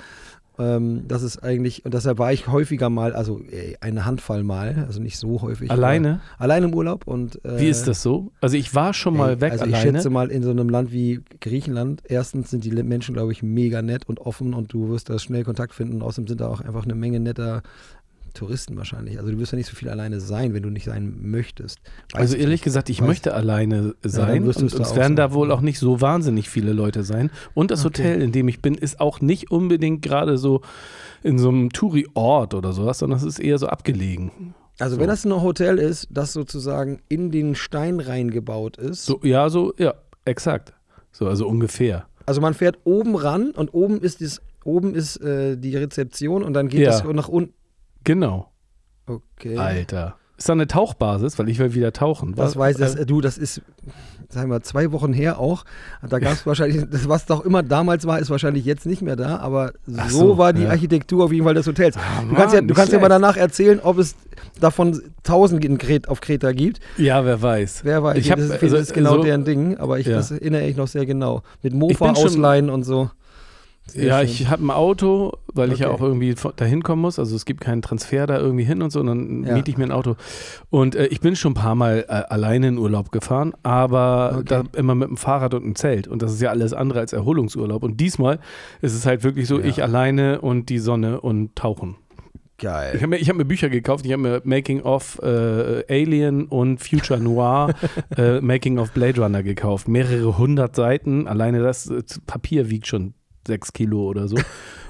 [0.59, 4.85] Ähm, das ist eigentlich, und deshalb war ich häufiger mal, also ey, eine Handvoll mal,
[4.87, 5.71] also nicht so häufig.
[5.71, 6.21] Alleine?
[6.35, 7.43] aber Allein im Urlaub und.
[7.43, 8.31] Äh, Wie ist das so?
[8.41, 9.97] Also ich war schon mal ey, weg also ich alleine.
[9.97, 13.81] schätze mal in so einem Land wie Griechenland, erstens sind die Menschen, glaube ich, mega
[13.81, 16.01] nett und offen und du wirst da schnell Kontakt finden.
[16.01, 17.63] Außerdem sind da auch einfach eine Menge netter
[18.33, 19.19] Touristen wahrscheinlich.
[19.19, 21.79] Also du wirst ja nicht so viel alleine sein, wenn du nicht sein möchtest.
[22.13, 22.63] Weiß also ich ehrlich nicht.
[22.63, 25.15] gesagt, ich Weiß- möchte alleine sein du und es werden sein.
[25.15, 27.29] da wohl auch nicht so wahnsinnig viele Leute sein.
[27.53, 28.03] Und das Okay.
[28.03, 30.61] Hotel, in dem ich bin, ist auch nicht unbedingt gerade so
[31.21, 34.53] in so einem Touri-Ort oder sowas, sondern es ist eher so abgelegen.
[34.79, 35.01] Also So.
[35.01, 39.73] wenn das ein Hotel ist, das sozusagen in den Stein reingebaut ist, So, ja, so,
[39.77, 39.93] ja,
[40.25, 40.73] exakt.
[41.11, 42.07] So, also ungefähr.
[42.25, 46.53] also man fährt oben ran und oben ist, dies, oben ist äh, die Rezeption und
[46.53, 46.89] dann geht Ja.
[46.89, 47.53] das nach unten.
[48.03, 48.49] Genau.
[49.07, 49.57] Okay.
[49.57, 50.15] Alter.
[50.37, 51.37] Ist da eine Tauchbasis?
[51.37, 52.33] Weil ich will wieder tauchen.
[52.35, 53.61] Das weiß das, äh, du, das ist,
[54.29, 55.63] sagen wir, zwei Wochen her auch.
[56.07, 59.15] Da gab es wahrscheinlich, das, was doch immer damals war, ist wahrscheinlich jetzt nicht mehr
[59.15, 60.69] da, aber so, so, war die ja.
[60.71, 61.95] Architektur auf jeden Fall des Hotels.
[61.97, 64.15] Ah, du kannst ja, Mann, du kannst ja mal danach erzählen, ob es
[64.59, 66.79] davon tausend in Kret, auf Kreta gibt.
[66.97, 67.81] Ja, wer weiß.
[67.83, 70.07] Wer weiß, Ich hab, das, ist, also, das ist genau so- deren Ding, aber ich,
[70.07, 70.15] Ja.
[70.15, 71.43] das erinnere ich noch sehr genau.
[71.61, 73.11] Mit Ich Mofa schon- ausleihen und so.
[73.85, 74.27] Sehr ja, schön.
[74.29, 75.95] ich habe ein Auto, weil ich ja Okay.
[75.97, 77.19] auch irgendwie dahin kommen muss.
[77.19, 79.53] Also es gibt keinen Transfer da irgendwie hin und so, und dann Ja.
[79.55, 80.15] miete ich mir ein Auto.
[80.69, 84.45] Und äh, ich bin schon ein paar Mal äh, alleine in Urlaub gefahren, aber Okay.
[84.47, 86.07] da immer mit dem Fahrrad und einem Zelt.
[86.07, 87.83] Und das ist ja alles andere als Erholungsurlaub.
[87.83, 88.39] Und diesmal
[88.81, 89.65] ist es halt wirklich so, Ja.
[89.65, 91.97] ich alleine und die Sonne und tauchen.
[92.59, 92.93] Geil.
[92.95, 94.05] Ich habe mir, ich hab mir Bücher gekauft.
[94.05, 97.73] Ich habe mir Making of äh, Alien und Future Noir,
[98.17, 99.89] äh, Making of Blade Runner gekauft.
[99.89, 101.27] Mehrere hundert Seiten.
[101.27, 103.13] Alleine das äh, Papier wiegt schon
[103.47, 104.37] sechs Kilo oder so.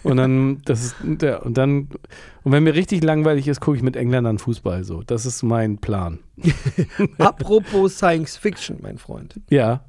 [0.04, 1.90] Und dann, das ist, ja, und dann,
[2.44, 4.84] und wenn mir richtig langweilig ist, gucke ich mit Engländern Fußball.
[4.84, 6.20] So, das ist mein Plan.
[7.20, 9.40] Apropos Science Fiction, mein Freund.
[9.50, 9.82] Ja,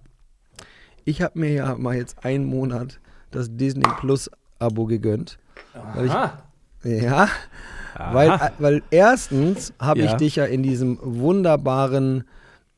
[1.05, 3.01] Ich habe mir ja mal jetzt einen Monat
[3.31, 5.39] das Disney Plus Abo gegönnt.
[5.95, 7.29] Weil ich, ja,
[8.13, 10.17] weil, äh, weil erstens habe ich Ja.
[10.17, 12.25] dich ja in diesem wunderbaren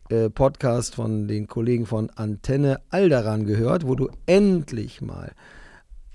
[0.09, 5.33] äh, Podcast von den Kollegen von Antenne Alderan gehört, wo du endlich mal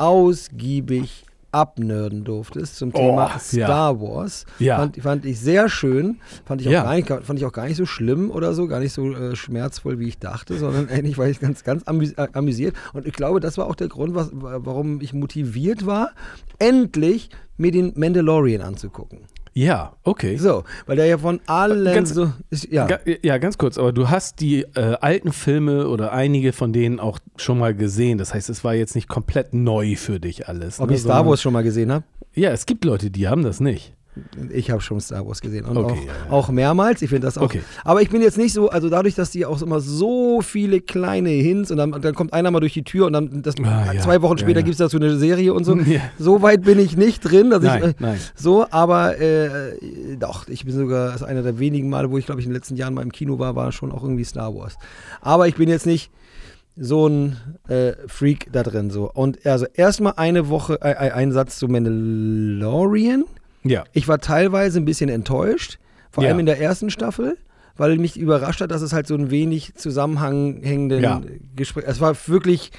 [0.01, 3.39] ausgiebig abnörden durftest zum Thema Oh, ja.
[3.39, 4.45] Star Wars.
[4.57, 4.77] Ja.
[4.77, 6.19] Fand, fand ich sehr schön.
[6.45, 6.83] Fand ich, auch Ja.
[6.83, 9.35] gar nicht, fand ich auch gar nicht so schlimm oder so, gar nicht so äh,
[9.35, 12.73] schmerzvoll, wie ich dachte, sondern eigentlich war ich ganz, ganz amüs äh, amüsiert.
[12.93, 16.11] Und ich glaube, das war auch der Grund, was, warum ich motiviert war,
[16.57, 19.19] endlich mir den Mandalorian anzugucken.
[19.53, 20.37] Ja, okay.
[20.37, 22.87] So, weil der ja von allen Ganz- so ist, ja.
[23.21, 27.19] Ja, ganz kurz, aber du hast die äh, alten Filme oder einige von denen auch
[27.35, 28.17] schon mal gesehen.
[28.17, 30.79] Das heißt, es war jetzt nicht komplett neu für dich alles.
[30.79, 32.05] Ob ne, ich Star Wars schon mal gesehen habe?
[32.33, 33.93] Ja, es gibt Leute, die haben das nicht.
[34.51, 37.01] Ich habe schon Star Wars gesehen und Okay, auch, ja, auch mehrmals.
[37.01, 37.43] Ich finde das auch.
[37.43, 37.61] Okay.
[37.83, 41.29] Aber ich bin jetzt nicht so, also dadurch, dass die auch immer so viele kleine
[41.29, 44.01] Hints und dann, dann kommt einer mal durch die Tür und dann das, Ah, ja.
[44.01, 44.65] zwei Wochen später ja.
[44.65, 45.77] gibt es dazu eine Serie und so.
[46.19, 48.19] So weit bin ich nicht drin, dass Nein, ich äh, nein.
[48.35, 49.77] so, aber äh,
[50.19, 52.55] doch, ich bin sogar ist einer der wenigen Male, wo ich glaube ich in den
[52.55, 54.75] letzten Jahren mal im Kino war, war schon auch irgendwie Star Wars.
[55.21, 56.11] Aber ich bin jetzt nicht
[56.77, 59.11] so ein äh, Freak da drin so.
[59.11, 63.25] Und also erstmal eine Woche, äh, ein Satz zu Mandalorian.
[63.63, 63.83] Ja.
[63.93, 65.77] Ich war teilweise ein bisschen enttäuscht,
[66.11, 66.39] vor allem Ja.
[66.41, 67.37] in der ersten Staffel,
[67.77, 71.21] weil mich überrascht hat, dass es halt so ein wenig zusammenhängenden Ja.
[71.55, 71.85] Gespräch.
[71.87, 72.71] Es war wirklich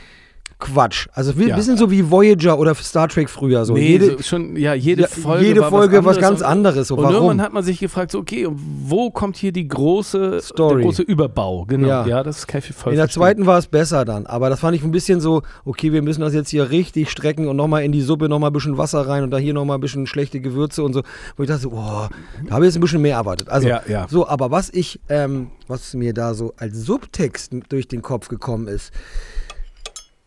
[0.62, 1.08] Quatsch.
[1.12, 1.56] Also ein Ja.
[1.56, 3.64] bisschen so wie Voyager oder Star Trek früher.
[3.64, 3.74] So.
[3.74, 6.88] nee, jede, so schon, ja, jede ja, Folge, jede war Folge was, was, ganz anderes.
[6.88, 7.14] So, Und warum?
[7.14, 10.76] irgendwann hat man sich gefragt, so, okay, wo kommt hier die große, Story.
[10.76, 11.64] der große Überbau?
[11.66, 12.06] Genau, Ja.
[12.06, 14.76] ja, das kann ich voll in der zweiten war es besser dann, aber das fand
[14.76, 17.90] ich ein bisschen so, okay, wir müssen das jetzt hier richtig strecken und nochmal in
[17.90, 20.84] die Suppe nochmal ein bisschen Wasser rein und da hier nochmal ein bisschen schlechte Gewürze
[20.84, 21.02] und so,
[21.36, 22.08] wo ich dachte, boah,
[22.46, 23.48] da habe ich jetzt ein bisschen mehr erwartet.
[23.48, 24.06] Also, ja.
[24.08, 28.68] so, aber was ich, ähm, was mir da so als Subtext durch den Kopf gekommen
[28.68, 28.92] ist,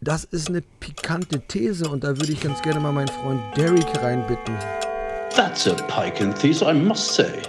[0.02, 3.86] das ist eine pikante These und da würde ich ganz gerne mal meinen Freund Derek
[4.02, 4.56] reinbitten.
[5.36, 7.42] That's a pike and thief, I must say.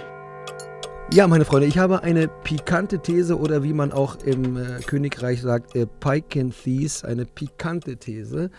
[1.13, 5.41] Ja, meine Freunde, ich habe eine pikante These oder wie man auch im äh, Königreich
[5.41, 8.51] sagt, äh, Pikenthees, eine pikante These.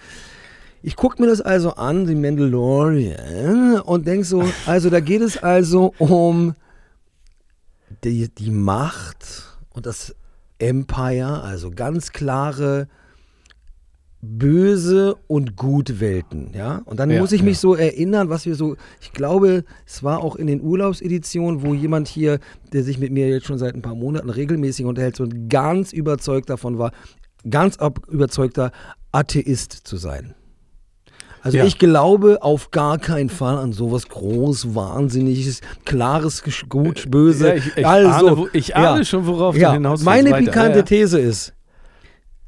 [0.83, 5.37] Ich gucke mir das also an, die Mandalorian, und denke so, also da geht es
[5.37, 6.55] also um
[8.05, 10.15] die, die Macht und das
[10.59, 12.89] Empire, also ganz klare
[14.31, 16.83] böse und gut Welten, ja.
[16.85, 17.61] Und dann Ja, muss ich mich ja.
[17.61, 22.09] so erinnern, was wir so, ich glaube, es war auch in den Urlaubseditionen, wo jemand
[22.09, 22.39] hier,
[22.73, 26.51] der sich mit mir jetzt schon seit ein paar Monaten regelmäßig unterhält, so ganz überzeugt
[26.51, 26.93] davon war,
[27.49, 28.73] ganz ab, überzeugter
[29.13, 30.35] Atheist zu sein.
[31.41, 31.65] Also Ja.
[31.65, 37.49] ich glaube auf gar keinen Fall an sowas groß, wahnsinniges, klares, gut, böse.
[37.49, 40.77] Ja, ich, ich, also, ahne, ich ahne schon, worauf ja, du hinaus meine pikante ja,
[40.79, 40.83] ja.
[40.83, 41.55] These ist,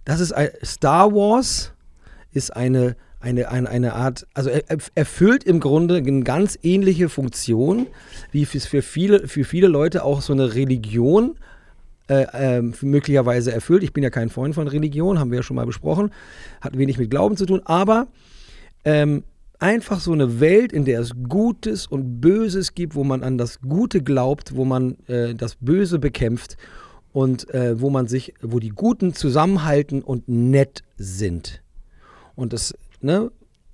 [0.05, 1.73] das ist ein, Star Wars
[2.33, 7.09] ist eine, eine, eine, eine Art, also er, er erfüllt im Grunde eine ganz ähnliche
[7.09, 7.87] Funktion,
[8.31, 11.37] wie es für viele, für viele Leute auch so eine Religion
[12.09, 13.83] äh, ähm, möglicherweise erfüllt.
[13.83, 16.11] Ich bin ja kein Freund von Religion, haben wir ja schon mal besprochen,
[16.61, 18.09] hat wenig mit Glauben zu tun, aber
[18.85, 19.25] ähm,
[19.61, 23.61] einfach so eine Welt, in der es Gutes und Böses gibt, wo man an das
[23.61, 26.57] Gute glaubt, wo man äh, das Böse bekämpft
[27.13, 31.63] und äh, wo man sich, wo die Guten zusammenhalten und nett sind.
[32.37, 33.31] Und das, ne?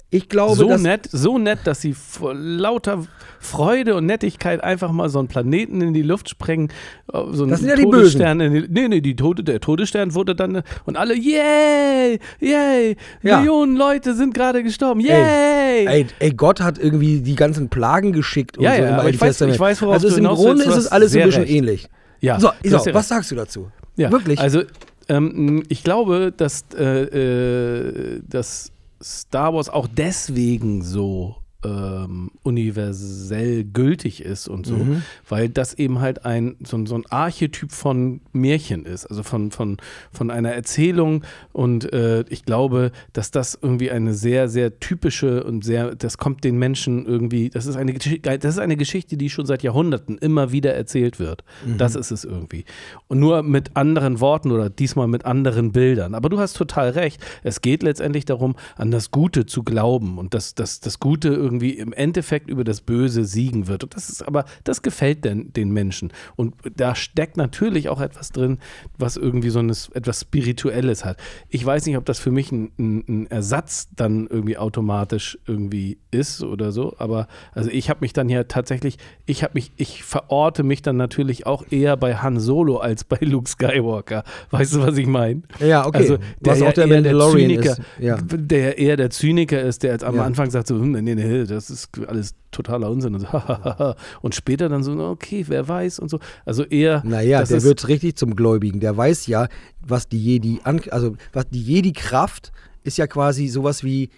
[0.09, 3.05] Ich glaube, so nett, so nett, dass sie vor lauter
[3.41, 6.69] Freude und Nettigkeit einfach mal so einen Planeten in die Luft sprengen.
[7.13, 10.37] äh, So Das sind ja die in die, nee, nee, die Tode, der Todesstern wurde
[10.37, 13.39] dann und alle, yay, yay, Ja.
[13.39, 15.87] Millionen Leute sind gerade gestorben, yay.
[15.87, 19.03] Ey, ey, Gott hat irgendwie die ganzen Plagen geschickt und Ja, so ja, im aber
[19.03, 19.55] Alten ich weiß- Testament.
[19.57, 21.53] ich weiß, worauf also du im Grunde ist es alles ein bisschen recht.
[21.53, 21.89] ähnlich.
[22.21, 23.71] Ja, So, du so hast ja was sagst du dazu?
[23.97, 24.39] Ja, Wirklich?
[24.39, 24.63] Also,
[25.09, 34.23] ähm, ich glaube, dass, äh, äh, dass Star Wars auch deswegen so ähm, universell gültig
[34.25, 35.03] ist und so, Mhm.
[35.29, 39.51] weil das eben halt ein so, ein- so ein Archetyp von Märchen ist, also von,
[39.51, 39.79] von,
[40.13, 45.65] von einer Erzählung und äh, ich glaube, dass das irgendwie eine sehr, sehr typische und
[45.65, 49.47] sehr, das kommt den Menschen irgendwie, das ist eine, das ist eine Geschichte, die schon
[49.47, 51.43] seit Jahrhunderten immer wieder erzählt wird.
[51.79, 52.65] Das ist es irgendwie.
[53.09, 56.15] Und nur mit anderen Worten oder diesmal mit anderen Bildern.
[56.15, 57.21] Aber du hast total recht.
[57.43, 61.56] Es geht letztendlich darum, an das Gute zu glauben und dass, dass das Gute irgendwie
[61.63, 63.85] im Endeffekt über das Böse siegen wird.
[63.85, 66.13] Und das ist aber, das gefällt den, den Menschen.
[66.37, 68.59] Und da steckt natürlich auch etwas drin,
[68.99, 71.19] was irgendwie so ein, etwas Spirituelles hat.
[71.49, 76.43] Ich weiß nicht, ob das für mich ein, ein, Ersatz dann irgendwie automatisch irgendwie ist
[76.43, 80.63] oder so, aber also ich habe mich dann ja tatsächlich, ich habe mich, ich verorte
[80.63, 84.25] mich dann natürlich auch eher bei Han Solo als bei Luke Skywalker.
[84.51, 85.43] Weißt du, was ich meine?
[85.61, 85.99] Ja, okay.
[85.99, 88.17] Also, der Was auch der eher Mandalorian Zyniker, ist, ja.
[88.23, 90.25] der eher der Zyniker ist, der jetzt am Ja.
[90.25, 93.29] Anfang sagt so, hm, nee, nee, nee, das ist alles totaler Unsinn und, so,
[94.23, 96.19] und später dann so, okay, wer weiß und so.
[96.45, 98.81] Also eher, Naja, der wird richtig zum Gläubigen.
[98.81, 99.49] Der weiß ja,
[99.87, 102.53] was die Jedi, an, also was die Jedi-Kraft
[102.85, 104.11] ist ja quasi sowas wie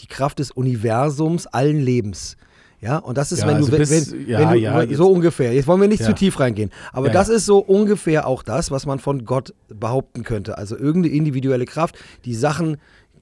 [0.00, 2.36] die Kraft des Universums, allen Lebens.
[2.80, 4.82] Ja, und das ist, Ja, wenn also du, wenn, bis- wenn, ja, wenn du ja,
[4.82, 8.24] jetzt- so ungefähr, jetzt wollen wir nicht zu tief reingehen, aber das ist so ungefähr
[8.28, 10.56] auch das, was man von Gott behaupten könnte.
[10.58, 12.76] Also irgendeine individuelle Kraft, die Sachen,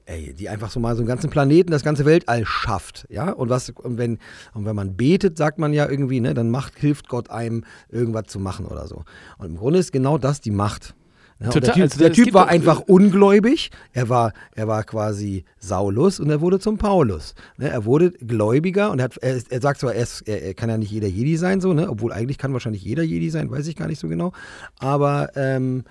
[0.07, 3.31] ey, die einfach so mal so einen ganzen Planeten, das ganze Weltall schafft, ja.
[3.31, 4.19] Und was und wenn
[4.55, 8.25] und wenn man betet, sagt man ja irgendwie, ne, dann macht hilft Gott einem irgendwas
[8.29, 9.05] zu machen oder so.
[9.39, 10.95] Und im Grunde ist genau das die Macht.
[11.39, 13.71] Ja, und Total, der Typ, also der typ war doch- einfach ungläubig.
[13.93, 17.35] Er war, er war quasi Saulus und er wurde zum Paulus.
[17.59, 20.55] Ne, er wurde gläubiger und er, hat, er, er sagt zwar, er, ist, er, er
[20.55, 21.91] kann ja nicht jeder Jedi sein, so, ne?
[21.91, 24.33] obwohl eigentlich kann wahrscheinlich jeder Jedi sein, weiß ich gar nicht so genau.
[24.79, 25.85] Aber ähm,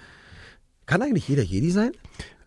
[0.87, 1.91] kann eigentlich jeder Jedi sein?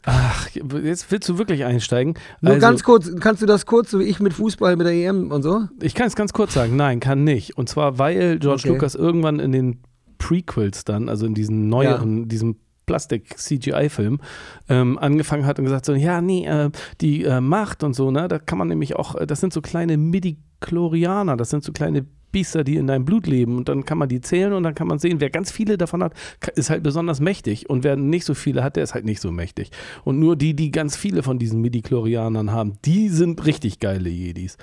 [0.05, 2.15] Ach, jetzt willst du wirklich einsteigen.
[2.41, 4.95] Nur Also, ganz kurz, kannst du das kurz, so wie ich mit Fußball, mit der
[4.95, 5.67] EM und so?
[5.83, 7.59] Ich kann es ganz kurz sagen, nein, kann nicht.
[7.59, 8.69] Und zwar, weil George Okay.
[8.75, 9.81] Lucas irgendwann in den
[10.19, 12.57] Prequels dann, also in diesen neueren, diesem
[12.87, 14.19] Plastik-CGI-Film,
[14.69, 18.29] ähm, angefangen hat und gesagt so, ja, nee, äh, die äh, Macht und so, ne,
[18.29, 22.07] da kann man nämlich auch, äh, das sind so kleine Midi-Chlorianer, das sind so kleine
[22.33, 24.87] Biester, die in deinem Blut leben und dann kann man die zählen und dann kann
[24.87, 26.13] man sehen, wer ganz viele davon hat,
[26.55, 29.31] ist halt besonders mächtig und wer nicht so viele hat, der ist halt nicht so
[29.31, 29.71] mächtig.
[30.05, 34.57] Und nur die, die ganz viele von diesen Midi-Chlorianern haben, die sind richtig geile Jedis.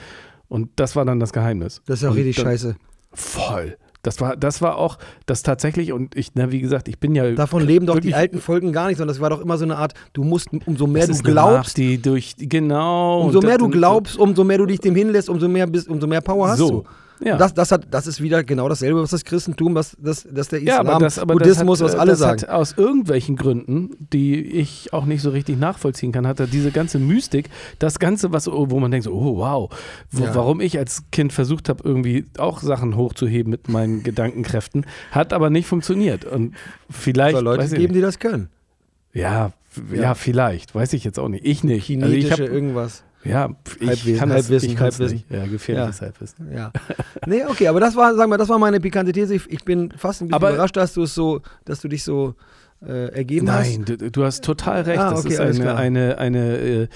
[0.47, 1.81] Und das war dann das Geheimnis.
[1.85, 2.75] Das ist ja auch Und richtig dann, scheiße.
[3.13, 3.77] Voll.
[4.05, 7.31] Das war, das war auch das tatsächlich, und ich, na, wie gesagt, ich bin ja.
[7.31, 9.77] Davon leben doch die alten Folgen gar nicht, sondern das war doch immer so eine
[9.77, 13.23] Art, du musst, umso mehr du glaubst, die durch, genau.
[13.23, 16.21] umso mehr du glaubst, umso mehr du dich dem hinlässt, umso mehr, bist, umso mehr
[16.21, 16.83] Power hast So, du.
[17.23, 17.37] Ja.
[17.37, 20.61] Das, das, hat, das ist wieder genau dasselbe, was das Christentum, was das, das der
[20.61, 22.41] Ja, Islam, aber das, aber Buddhismus, hat, was alle das sagen.
[22.41, 26.71] Hat aus irgendwelchen Gründen, die ich auch nicht so richtig nachvollziehen kann, hat er diese
[26.71, 27.49] ganze Mystik,
[27.79, 29.69] das Ganze, was, wo man denkt, so, oh wow,
[30.11, 30.35] wo, Ja.
[30.35, 35.49] warum ich als Kind versucht habe, irgendwie auch Sachen hochzuheben mit meinen Gedankenkräften, hat aber
[35.49, 36.25] nicht funktioniert.
[36.25, 36.55] Und
[36.89, 37.95] vielleicht, soll Leute geben, nicht.
[37.95, 38.49] die das können.
[39.13, 39.51] ja,
[39.91, 40.13] ja, Ja.
[40.15, 41.45] vielleicht, weiß ich jetzt auch nicht.
[41.45, 41.89] Ich nicht.
[41.89, 43.03] Also ich Kinetische hab, irgendwas.
[43.25, 45.15] Ja, ich Halbwissen, kann das, Halbwissen, ich Halbwissen.
[45.17, 45.31] nicht.
[45.31, 46.51] Ja, gefährliches Halbwissen.
[46.53, 46.71] Ja.
[47.25, 49.35] Nee, okay, aber das war, sag mal, das war meine pikante These.
[49.35, 52.35] Ich, bin fast ein bisschen Aber- überrascht, dass du es so, dass du dich so
[52.85, 54.99] äh, ergeben Nein, du, du hast total recht.
[54.99, 56.87] Ah, das okay, ist alles eine, eine, eine äh,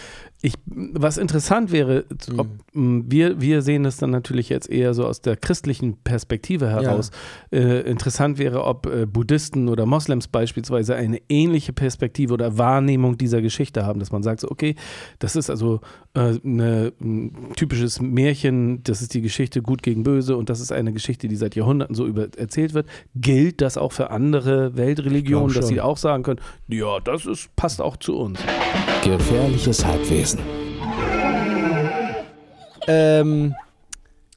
[0.42, 2.06] ich, was interessant wäre,
[2.38, 2.98] ob, Mhm.
[3.00, 7.12] mh, wir, wir sehen es dann natürlich jetzt eher so aus der christlichen Perspektive heraus.
[7.52, 13.42] Äh, interessant wäre, ob äh, Buddhisten oder Moslems beispielsweise eine ähnliche Perspektive oder Wahrnehmung dieser
[13.42, 14.76] Geschichte haben, dass man sagt, so, okay,
[15.20, 15.82] das ist also
[16.20, 20.94] eine, ein typisches Märchen, das ist die Geschichte gut gegen böse und das ist eine
[20.94, 22.88] Geschichte, die seit Jahrhunderten so über, erzählt wird.
[23.16, 27.82] Gilt das auch für andere Weltreligionen, dass sie auch sagen können, ja, das ist, passt
[27.82, 28.40] auch zu uns.
[29.04, 30.40] Gefährliches Halbwesen.
[32.88, 33.56] Ähm,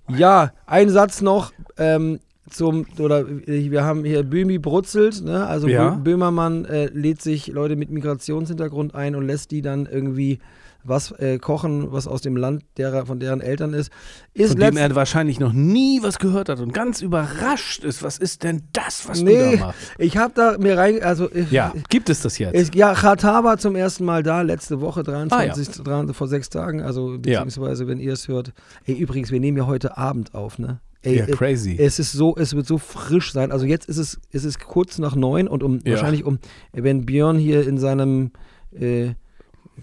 [0.08, 5.46] ja, ein Satz noch ähm, zum, oder wir haben hier Böhmi brutzelt, ne?
[5.46, 5.90] also Ja.
[5.90, 10.38] Bö Böhmermann äh, lädt sich Leute mit Migrationshintergrund ein und lässt die dann irgendwie
[10.84, 13.90] was äh, kochen, was aus dem Land derer, von deren Eltern ist.
[14.34, 18.02] Ist Von dem er wahrscheinlich noch nie was gehört hat und ganz überrascht ist.
[18.02, 19.80] Was ist denn das, was du nee, da machst?
[19.98, 22.54] ich habe da mir rein, also ich, Ja, gibt es das jetzt?
[22.54, 26.48] Es, ja, Qatar war zum ersten Mal da, letzte Woche, Ah, 23, 23 vor sechs
[26.50, 28.52] Tagen, also beziehungsweise, wenn ihr es hört.
[28.84, 30.80] Ey, übrigens, wir nehmen ja heute Abend auf, ne?
[31.02, 31.76] Ey, Ja, äh, crazy.
[31.78, 33.50] Es ist so, es wird so frisch sein.
[33.50, 35.92] Also jetzt ist es, es ist kurz nach neun und um Ja.
[35.92, 36.38] wahrscheinlich um,
[36.72, 38.30] wenn Björn hier in seinem
[38.72, 39.14] äh,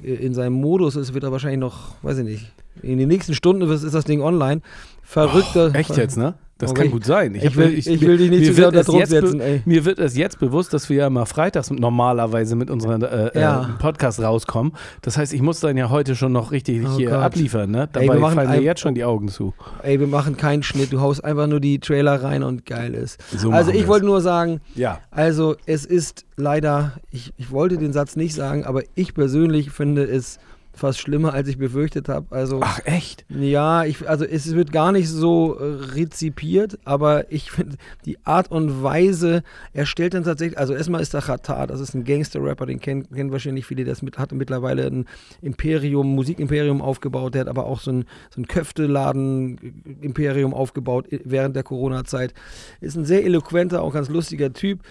[0.01, 3.69] in seinem Modus ist, wird er wahrscheinlich noch, weiß ich nicht, in den nächsten Stunden
[3.69, 4.61] ist das Ding online.
[5.01, 5.73] Verrückter.
[5.73, 6.35] Echt jetzt, ne?
[6.59, 6.83] Das Okay.
[6.83, 7.35] kann gut sein.
[7.35, 9.61] Ich will- ich will dich nicht zu sehr unter Druck setzen, ey.
[9.65, 13.63] Mir wird es jetzt bewusst, dass wir ja immer freitags normalerweise mit unserem äh, Ja.
[13.63, 14.73] äh, Podcast rauskommen.
[15.01, 17.19] Das heißt, ich muss dann ja heute schon noch richtig Oh hier Gott.
[17.23, 17.87] abliefern, ne?
[17.93, 19.53] Ey, wir Dabei machen fallen mir jetzt schon die Augen zu.
[19.83, 20.91] Ey, wir machen keinen Schnitt.
[20.91, 23.19] Du haust einfach nur die Trailer rein und geil ist.
[23.35, 24.99] So also ich wollte nur sagen, Ja.
[25.11, 30.03] Also es ist leider, ich, ich wollte den Satz nicht sagen, aber ich persönlich finde
[30.03, 30.39] es
[30.79, 32.35] fast schlimmer, als ich befürchtet habe.
[32.35, 33.25] Also Ach, echt?
[33.29, 35.63] ja, ich, also es wird gar nicht so äh,
[35.93, 41.13] rezipiert, aber ich finde die Art und Weise, er stellt dann tatsächlich, also erstmal ist
[41.13, 44.87] der Khatar, das ist ein Gangster-Rapper, den kennen, kennen wahrscheinlich viele, der mit, hat mittlerweile
[44.87, 45.05] ein
[45.41, 51.55] Imperium, Musikimperium aufgebaut, der hat aber auch so ein, so ein Köfteladen-Imperium aufgebaut i- während
[51.55, 52.33] der Corona-Zeit.
[52.81, 54.81] Ist ein sehr eloquenter, auch ganz lustiger Typ.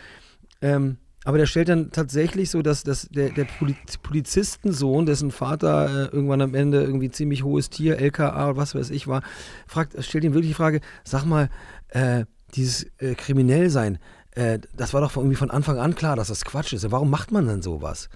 [0.60, 0.96] Ähm,
[1.28, 6.14] aber der stellt dann tatsächlich so, dass, dass der, der Poli- Polizistensohn, dessen Vater äh,
[6.14, 9.20] irgendwann am Ende irgendwie ziemlich hohes Tier, LKA oder was weiß ich war,
[9.66, 11.50] fragt, stellt ihm wirklich die Frage, sag mal,
[11.88, 13.98] äh, dieses äh, Kriminellsein,
[14.36, 16.90] äh, das war doch irgendwie von Anfang an klar, dass das Quatsch ist.
[16.90, 18.08] Warum macht man denn sowas?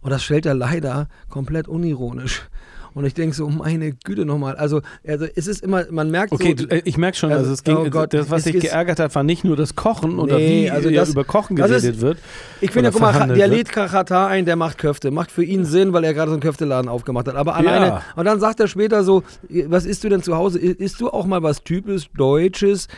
[0.00, 2.48] Und das stellt er leider komplett unironisch
[2.94, 4.56] Und ich denke so, meine Güte nochmal.
[4.56, 6.66] Also, also es ist immer, man merkt Okay, so.
[6.66, 8.98] du, äh, ich merke schon, Also, also es ging, oh Gott, das, was dich geärgert
[8.98, 11.84] hat, war nicht nur das Kochen oder Nee, wie also hier das- über Kochen geredet
[11.84, 12.18] ist- wird.
[12.60, 15.10] Ich finde, guck mal, der lädt Katar ein, der macht Köfte.
[15.10, 17.36] Macht für ihn Sinn, weil er gerade so einen Köfteladen aufgemacht hat.
[17.36, 17.86] Aber alleine.
[17.86, 18.02] Ja.
[18.16, 19.22] Und dann sagt er später so:
[19.66, 20.58] Was isst du denn zu Hause?
[20.58, 22.88] Isst du auch mal was typisch Deutsches?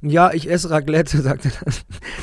[0.00, 1.74] Ja, ich esse Raclette, sagt er dann.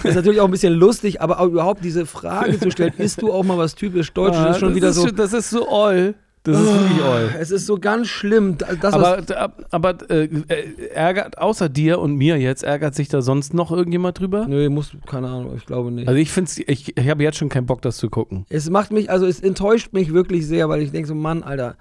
[0.04, 3.34] Das ist natürlich auch ein bisschen lustig, aber überhaupt diese Frage zu stellen: Isst du
[3.34, 4.40] auch mal was typisch Deutsches?
[4.40, 5.08] Ah, ist schon das wieder ist, so.
[5.08, 6.14] Schon- Das ist so oll.
[6.46, 7.34] Das ist wirklich oll.
[7.40, 8.58] Es ist so ganz schlimm.
[8.58, 9.24] Das, Aber,
[9.72, 14.20] aber äh, äh, ärgert, außer dir und mir jetzt, ärgert sich da sonst noch irgendjemand
[14.20, 14.46] drüber?
[14.48, 16.08] Nö, muss, keine Ahnung, ich glaube nicht.
[16.08, 18.46] Also ich finde ich, ich habe jetzt schon keinen Bock, das zu gucken.
[18.50, 21.76] Es macht mich, also es enttäuscht mich wirklich sehr, weil ich denke so, Mann, Alter,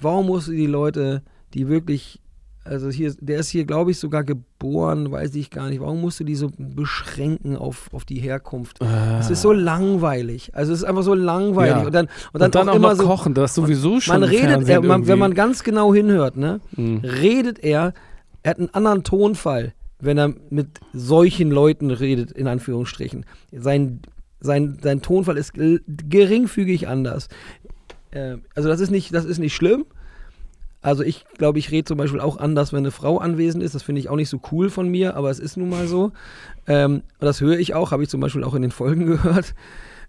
[0.00, 1.22] warum musst du die Leute,
[1.54, 2.20] die wirklich,
[2.68, 6.20] also hier, der ist hier, glaube ich, sogar geboren, weiß ich gar nicht, warum musst
[6.20, 8.78] du die so beschränken auf, auf die Herkunft?
[9.18, 10.50] Es ist so langweilig.
[10.54, 11.76] Also es ist einfach so langweilig.
[11.76, 11.86] Ja.
[11.86, 13.06] Und dann, und dann, Und dann auch, auch immer noch so.
[13.06, 16.60] kochen, das ist sowieso schon Man redet, er, man, wenn man ganz genau hinhört, ne,
[16.74, 16.98] Hm.
[17.02, 17.94] redet er,
[18.42, 23.24] er hat einen anderen Tonfall, wenn er mit solchen Leuten redet, in Anführungsstrichen.
[23.52, 24.00] Sein,
[24.40, 27.28] sein, sein Tonfall ist geringfügig anders.
[28.10, 29.84] Äh, also das ist nicht, das ist nicht schlimm.
[30.80, 33.74] Also ich glaube, ich rede zum Beispiel auch anders, wenn eine Frau anwesend ist.
[33.74, 36.12] Das finde ich auch nicht so cool von mir, aber es ist nun mal so.
[36.66, 39.54] Ähm, das höre ich auch, habe ich zum Beispiel auch in den Folgen gehört.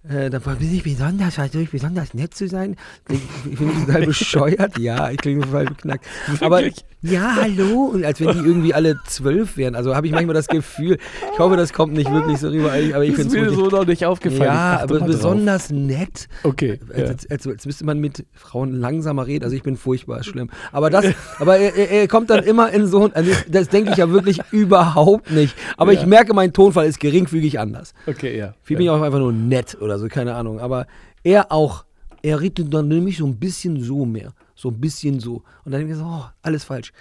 [0.09, 2.75] Äh, dann bin ich besonders, versuche ich besonders nett zu sein.
[3.09, 3.19] Ich,
[3.51, 4.77] ich total bescheuert.
[4.79, 6.05] Ja, ich klinge total beknackt.
[6.41, 6.61] Aber
[7.01, 7.91] ja, hallo.
[7.93, 9.75] Und als wenn die irgendwie alle zwölf wären.
[9.75, 10.97] Also habe ich manchmal das Gefühl,
[11.31, 12.73] ich hoffe, das kommt nicht wirklich so rüber.
[12.73, 14.41] Aber ich finde mir es so noch nicht aufgefallen.
[14.43, 15.07] Ja, aber mal drauf.
[15.07, 16.27] besonders nett.
[16.43, 16.79] Okay.
[16.89, 17.05] Als, Ja.
[17.05, 19.43] als, als, als müsste man mit Frauen langsamer reden.
[19.45, 20.49] Also ich bin furchtbar schlimm.
[20.71, 21.05] Aber das,
[21.39, 24.41] aber er, er, kommt dann immer in so ein, also das denke ich ja wirklich
[24.51, 25.55] überhaupt nicht.
[25.77, 26.01] Aber Ja.
[26.01, 27.93] ich merke, mein Tonfall ist geringfügig anders.
[28.07, 28.55] Okay, ja.
[28.63, 30.59] Viel bin ich auch einfach nur nett oder so, keine Ahnung.
[30.59, 30.87] Aber
[31.23, 31.85] er auch,
[32.21, 34.33] er redet dann nämlich so ein bisschen so mehr.
[34.55, 35.43] So ein bisschen so.
[35.63, 36.91] Und dann denke ich so, oh, alles falsch.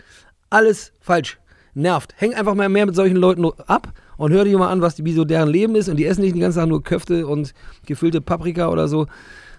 [0.51, 1.39] Alles falsch.
[1.75, 2.15] Nervt.
[2.17, 5.05] Häng einfach mal mehr mit solchen Leuten ab und hör dir mal an, was die,
[5.05, 5.89] wie so deren Leben ist.
[5.89, 7.55] Und die essen nicht die ganze Zeit nur Köfte und
[7.87, 9.07] gefüllte Paprika oder so.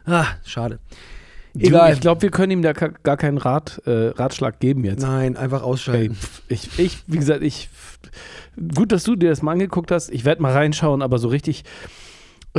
[0.06, 0.80] Ah, schade.
[1.58, 1.94] Egal.
[1.94, 5.02] ich glaube, wir können ihm da gar keinen Rat, äh, Ratschlag geben jetzt.
[5.02, 6.16] Nein, einfach ausschalten.
[6.16, 7.70] pf, ich, ich, wie gesagt, ich.
[8.76, 10.10] Gut, dass du dir das mal angeguckt hast.
[10.10, 11.64] Ich werde mal reinschauen, aber so richtig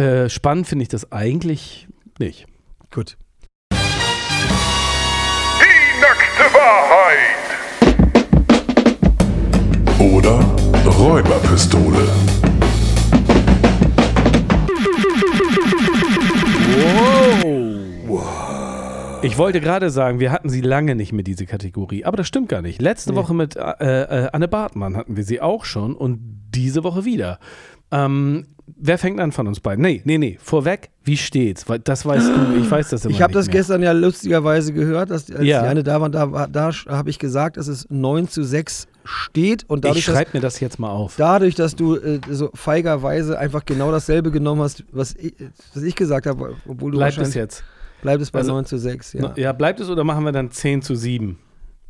[0.01, 1.87] äh, spannend finde ich das eigentlich
[2.19, 2.47] nicht.
[2.91, 3.19] Gut.
[3.73, 3.77] Die
[6.01, 7.19] nackte Wahrheit.
[10.01, 10.41] Oder
[10.91, 12.09] Räuberpistole.
[19.23, 22.07] Ich wollte gerade sagen, wir hatten sie lange nicht mehr, diese Kategorie.
[22.07, 22.81] Aber das stimmt gar nicht.
[22.81, 26.21] Letzte Woche mit äh, äh, Anne Bartmann hatten wir sie auch schon und
[26.55, 27.39] diese Woche wieder.
[27.93, 29.83] Ähm, wer fängt an von uns beiden?
[29.83, 30.39] Nee, nee, nee.
[30.43, 31.69] Vorweg, wie steht's?
[31.69, 33.55] Weil das weißt du, ich weiß das immer Ich habe das mehr.
[33.57, 35.63] gestern ja lustigerweise gehört, dass als Ja.
[35.63, 39.65] die eine da war, da, da habe ich gesagt, dass es 9 zu 6 steht.
[39.69, 41.17] Und Ich dadurch, dass, schreibe mir das jetzt mal auf.
[41.17, 45.35] dadurch, dass du äh, so feigerweise einfach genau dasselbe genommen hast, was ich,
[45.75, 47.65] was ich gesagt habe, obwohl du Bleibt es jetzt?
[48.03, 49.15] bleibt es bei Also- 9 zu 6.
[49.15, 49.33] Ja.
[49.37, 49.53] Ja.
[49.53, 51.39] bleibt es oder machen wir dann 10 zu 7?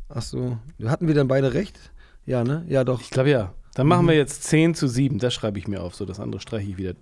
[0.09, 0.57] Ach so.
[0.85, 1.77] Hatten wir dann beide recht?
[2.25, 2.65] Ja, ne?
[2.67, 3.01] Ja, doch.
[3.01, 3.53] Ich glaube ja.
[3.73, 5.19] Dann machen wir jetzt 10 zu 7.
[5.19, 5.95] Das schreibe ich mir auf.
[5.95, 6.93] So, das andere streiche ich wieder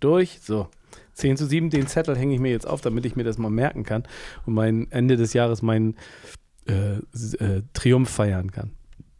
[0.00, 0.38] durch.
[0.42, 0.68] So.
[1.14, 3.50] 10 zu 7, den Zettel hänge ich mir jetzt auf, damit ich mir das mal
[3.50, 4.04] merken kann
[4.44, 5.96] und mein Ende des Jahres meinen
[6.68, 8.72] äh, äh, Triumph feiern kann.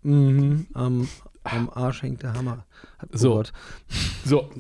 [0.03, 0.67] Mhm.
[0.75, 1.09] Am,
[1.45, 2.65] am Arsch hängt der Hammer.
[2.99, 3.35] Hat- So.
[3.37, 3.53] Gott,
[4.25, 4.51] So,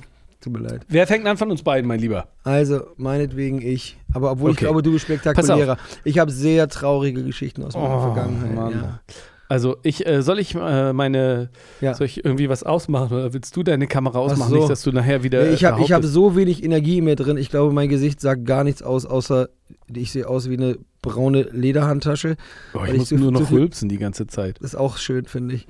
[0.40, 0.87] tut mir leid.
[0.88, 2.29] wer fängt an von uns beiden, mein Lieber?
[2.42, 3.99] Also, meinetwegen ich.
[4.14, 4.64] Aber obwohl ich Okay.
[4.66, 5.77] glaube, du bist spektakulärer.
[6.05, 8.51] Ich habe sehr traurige Geschichten aus meiner Vergangenheit.
[8.53, 8.72] Oh, Mann.
[8.72, 9.01] Ja.
[9.48, 11.94] Also, ich, äh, soll ich äh, meine, Ja.
[11.94, 14.56] soll ich irgendwie was ausmachen oder willst du deine Kamera Ach ausmachen, so.
[14.56, 15.44] nicht, dass du nachher wieder.
[15.44, 17.37] Nee, ich habe ich hab behauptest- so wenig Energie in mir drin.
[17.37, 19.48] Ich glaube, mein Gesicht sagt gar nichts aus, außer
[19.94, 22.37] ich sehe aus wie eine braune Lederhandtasche.
[22.74, 24.59] oh, ich ich muss so- nur so noch viel- rülpsen die ganze Zeit.
[24.59, 25.66] Ist auch schön, finde ich.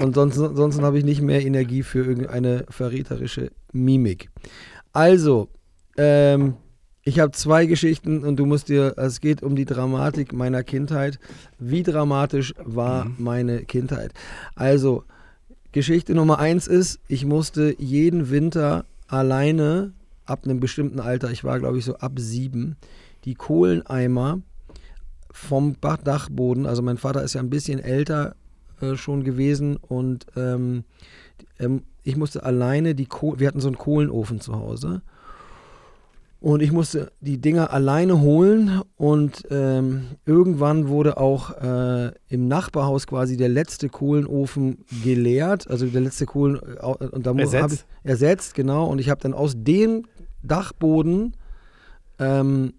[0.00, 4.30] Und sonst, ansonsten habe ich nicht mehr Energie für irgendeine verräterische Mimik.
[4.92, 5.48] Also,
[5.98, 6.54] ähm,
[7.02, 11.18] ich habe zwei Geschichten und du musst dir, es geht um die Dramatik meiner Kindheit.
[11.58, 14.12] Wie dramatisch war meine Kindheit?
[14.54, 15.04] Also,
[15.72, 19.92] Geschichte Nummer eins ist, ich musste jeden Winter alleine
[20.26, 22.76] ab einem bestimmten Alter, ich war glaube ich so ab sieben,
[23.24, 24.40] die Kohleneimer
[25.30, 28.34] vom Dachboden, also mein Vater ist ja ein bisschen älter
[28.80, 30.84] äh, schon gewesen und ähm,
[31.58, 35.02] ähm, ich musste alleine die Kohle, wir hatten so einen Kohlenofen zu Hause
[36.40, 43.06] und ich musste die Dinger alleine holen und ähm, irgendwann wurde auch äh, im Nachbarhaus
[43.06, 47.84] quasi der letzte Kohlenofen geleert, also der letzte Kohlen äh, und da Ersetzt?
[48.04, 48.86] ich ersetzt, genau.
[48.86, 50.06] Und ich habe dann aus dem
[50.42, 51.34] Dachboden
[52.18, 52.72] ähm,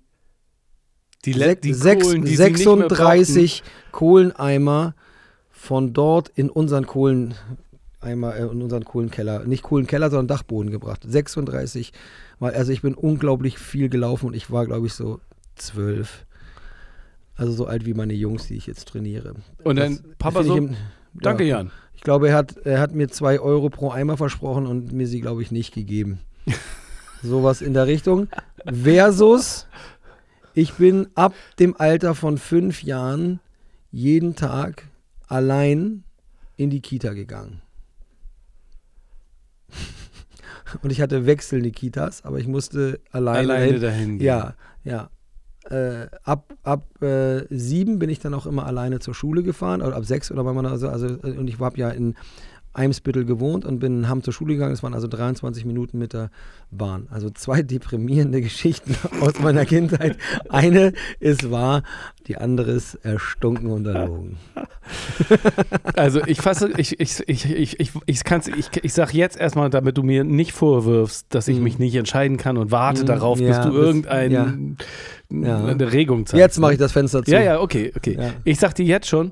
[1.25, 4.95] Die, Le- die sechs- Kohlen, die sie nicht mehr 36 Kohleneimer
[5.51, 7.35] von dort in unseren Kohleneimer,
[8.03, 11.03] äh, in unseren Kohlenkeller, nicht Kohlenkeller, sondern Dachboden gebracht.
[11.07, 11.93] 36
[12.39, 15.19] Mal, also ich bin unglaublich viel gelaufen und ich war, glaube ich, so
[15.55, 16.25] zwölf.
[17.35, 19.35] Also so alt wie meine Jungs, die ich jetzt trainiere.
[19.63, 20.75] Und dein Das Papa so, ich im-
[21.13, 21.57] Danke, ja.
[21.57, 21.71] Jan.
[21.95, 25.21] Ich glaube, er hat, er hat mir zwei Euro pro Eimer versprochen und mir sie,
[25.21, 26.19] glaube ich, nicht gegeben.
[27.23, 28.27] Sowas in der Richtung.
[28.65, 29.67] Versus,
[30.55, 33.39] ich bin ab dem Alter von fünf Jahren
[33.91, 34.87] jeden Tag
[35.27, 36.03] allein
[36.57, 37.61] in die Kita gegangen.
[40.81, 43.81] Und ich hatte wechselnde Kitas, aber ich musste alleine, Alleine dahin.
[43.81, 44.25] dahin gehen.
[44.27, 45.09] Ja, ja.
[45.69, 49.95] Äh, ab ab äh, sieben bin ich dann auch immer alleine zur Schule gefahren, oder
[49.95, 52.15] ab sechs oder wann man also, also und ich habe ja in
[52.73, 54.71] Eimsbüttel gewohnt und bin in Hamm zur Schule gegangen.
[54.73, 56.29] Es waren also 23 Minuten mit der
[56.71, 57.07] Bahn.
[57.11, 60.17] Also zwei deprimierende Geschichten aus meiner Kindheit.
[60.49, 61.83] Eine ist wahr,
[62.27, 64.37] die andere ist erstunken und erlogen.
[65.95, 69.69] Also ich fasse, ich, ich, ich, ich, ich, ich, kann's, ich, ich sag jetzt erstmal,
[69.69, 71.63] damit du mir nicht vorwirfst, dass ich Mhm.
[71.63, 74.53] mich nicht entscheiden kann und warte Mhm, darauf, bis ja, du bis- irgendeine ja.
[75.29, 75.65] Ja.
[75.67, 76.39] Regung zeigst.
[76.39, 77.31] Jetzt mache ich das Fenster zu.
[77.31, 78.17] Ja, ja, okay, okay.
[78.43, 79.31] Ich sag dir jetzt schon,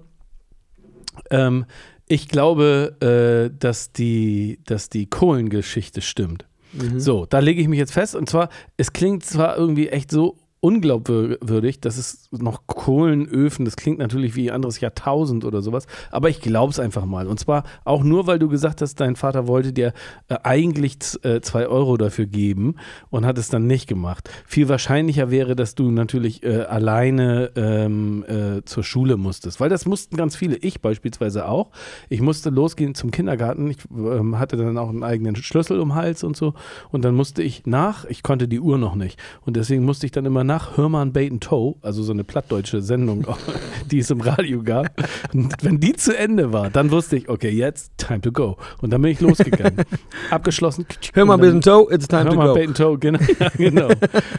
[1.32, 1.66] ähm,
[2.10, 6.46] ich glaube, äh, dass, die, dass die Kohlengeschichte stimmt.
[6.74, 7.00] Mhm.
[7.00, 8.16] So, da lege ich mich jetzt fest.
[8.16, 14.00] Und zwar, es klingt zwar irgendwie echt so unglaubwürdig, dass es noch Kohlenöfen, das klingt
[14.00, 17.28] natürlich wie ein anderes Jahrtausend oder sowas, aber ich glaube es einfach mal.
[17.28, 19.94] Und zwar auch nur, weil du gesagt hast, dein Vater wollte dir
[20.28, 22.76] äh, eigentlich äh, zwei Euro dafür geben
[23.10, 24.30] und hat es dann nicht gemacht.
[24.46, 29.86] Viel wahrscheinlicher wäre, dass du natürlich äh, alleine ähm, äh, zur Schule musstest, weil das
[29.86, 31.72] mussten ganz viele, ich beispielsweise auch.
[32.10, 35.96] Ich musste losgehen zum Kindergarten, ich ähm, hatte dann auch einen eigenen Schlüssel um den
[35.96, 36.54] Hals und so
[36.92, 40.12] und dann musste ich nach, ich konnte die Uhr noch nicht und deswegen musste ich
[40.12, 43.26] dann immer nach Hörmann Bait Toe, also so eine plattdeutsche Sendung,
[43.92, 44.88] die es im Radio gab.
[45.34, 48.58] Und wenn die zu Ende war, dann wusste ich, okay, jetzt time to go.
[48.82, 49.84] Und dann bin ich losgegangen.
[50.32, 50.86] Abgeschlossen.
[51.14, 52.54] Dann- bisschen Toe, it's time Hör to go.
[52.56, 53.20] Bait and Toe, genau.
[53.40, 53.90] Ja, genau.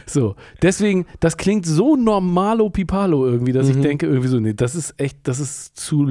[0.05, 3.81] so, deswegen, das klingt so normalo pipalo irgendwie, dass ich Mhm.
[3.81, 6.05] denke irgendwie so, nee, das ist echt, das ist zu,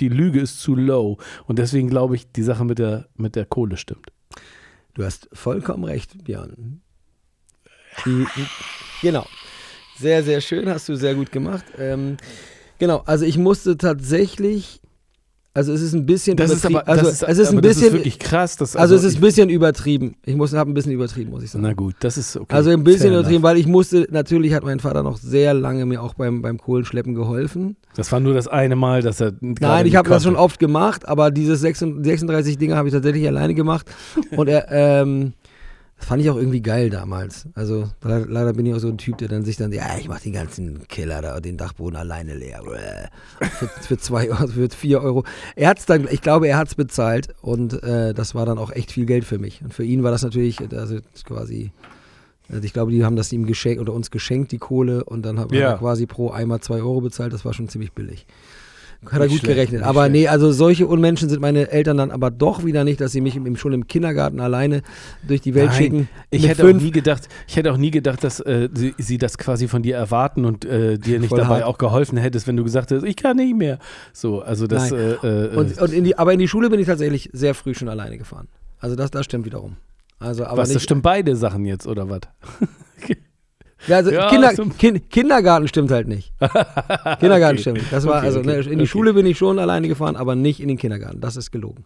[0.00, 1.18] die Lüge ist zu low.
[1.46, 4.06] Und deswegen glaube ich, die Sache mit der, mit der Kohle stimmt.
[4.94, 6.80] Du hast vollkommen recht, Björn.
[8.04, 8.26] Die,
[9.02, 9.26] genau.
[9.98, 11.64] Sehr, sehr schön, hast du sehr gut gemacht.
[11.78, 12.16] Ähm,
[12.78, 14.80] genau, also ich musste tatsächlich,
[15.54, 17.62] also es ist ein bisschen Das ist übertrie- aber, also das ist, es ist ein
[17.62, 18.56] das ist bisschen, wirklich krass.
[18.58, 20.16] Dass, also, es ist ein bisschen übertrieben.
[20.26, 21.62] Ich muss, habe ein bisschen übertrieben, muss ich sagen.
[21.62, 22.54] Na gut, das ist okay.
[22.54, 26.02] also ein bisschen übertrieben, weil ich musste, natürlich hat mein Vater noch sehr lange mir
[26.02, 27.76] auch beim, beim Kohlenschleppen geholfen.
[27.94, 29.32] Das war nur das eine Mal, dass er.
[29.40, 33.26] Nein, ich habe das schon oft gemacht, aber diese 36 36 Dinge habe ich tatsächlich
[33.26, 33.86] alleine gemacht.
[34.36, 35.32] Und er, ähm,
[35.98, 37.46] das fand ich auch irgendwie geil damals.
[37.54, 40.08] Also le- leider bin ich auch so ein Typ, der dann sich dann, ja, ich
[40.08, 42.62] mache den ganzen Keller da, den Dachboden alleine leer.
[43.40, 45.24] Für, für zwei Euro, für vier Euro.
[45.54, 48.70] Er hat's dann, ich glaube, er hat es bezahlt und äh, das war dann auch
[48.70, 49.62] echt viel Geld für mich.
[49.62, 51.72] Und für ihn war das natürlich, also quasi.
[52.48, 55.40] Also ich glaube, die haben das ihm geschenkt oder uns geschenkt, die Kohle, und dann
[55.40, 55.70] hat Ja.
[55.70, 57.32] er quasi pro Eimer zwei Euro bezahlt.
[57.32, 58.24] Das war schon ziemlich billig.
[59.04, 59.82] Hat er gut schlecht, gerechnet.
[59.82, 60.12] Aber schlecht.
[60.12, 63.36] nee, also solche Unmenschen sind meine Eltern dann aber doch wieder nicht, dass sie mich
[63.36, 64.82] im, schon im Kindergarten alleine
[65.26, 66.08] durch die Welt Nein, schicken.
[66.30, 69.38] Ich hätte auch nie gedacht, ich hätte auch nie gedacht, dass äh, sie, sie das
[69.38, 71.64] quasi von dir erwarten und äh, dir nicht Voll dabei hart.
[71.64, 73.78] auch geholfen hättest, wenn du gesagt hättest, ich kann nicht mehr.
[74.12, 74.90] So, also das.
[74.92, 77.74] Äh, äh, Und, und in die, aber in die Schule bin ich tatsächlich sehr früh
[77.74, 78.48] schon alleine gefahren.
[78.78, 79.76] Also das, das stimmt wiederum.
[80.18, 82.20] Also, aber was, nicht, das stimmt beide Sachen jetzt oder was?
[83.86, 84.78] Ja, also Ja, Kinder, stimmt.
[84.78, 86.32] kind, Kindergarten stimmt halt nicht.
[87.20, 87.92] Kindergarten stimmt nicht.
[87.92, 88.86] Das war Okay, also okay, ne, in die okay.
[88.86, 91.20] Schule bin ich schon alleine gefahren, aber nicht in den Kindergarten.
[91.20, 91.84] Das ist gelogen.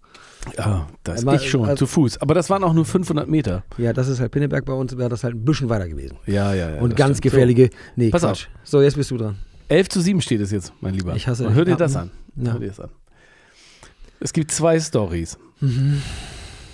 [0.57, 2.19] Ja, das Einmal- ich schon, also- zu Fuß.
[2.23, 3.65] Aber das waren auch nur 500 Meter.
[3.79, 6.17] Ja, das ist halt Pinneberg bei uns, wäre das halt ein bisschen weiter gewesen.
[6.27, 6.81] Ja, ja, ja.
[6.81, 7.33] Und ganz stimmt.
[7.33, 7.71] gefährliche.
[7.97, 8.47] Nee, Pass Quatsch.
[8.65, 9.37] So, jetzt bist du dran.
[9.69, 11.15] So, 11 zu 7 steht es jetzt, mein Lieber.
[11.15, 12.11] Ich hasse Und hör dir das an.
[12.37, 12.53] Ja.
[12.55, 12.91] Hör dir das an.
[14.19, 15.39] Es gibt zwei Stories.
[15.61, 16.03] Mhm.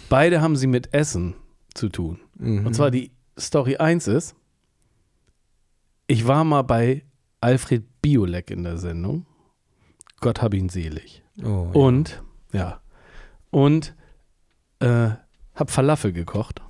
[0.08, 1.34] Beide haben sie mit Essen
[1.74, 2.20] zu tun.
[2.38, 2.66] Mhm.
[2.66, 4.34] Und zwar die Story 1 ist,
[6.06, 7.04] ich war mal bei
[7.40, 9.26] Alfred Biolek in der Sendung.
[10.20, 11.22] Gott hab ihn selig.
[11.42, 11.70] Oh, ja.
[11.72, 12.80] Und, ja,
[13.50, 13.94] und
[14.80, 15.10] äh,
[15.54, 16.62] hab Falafel gekocht.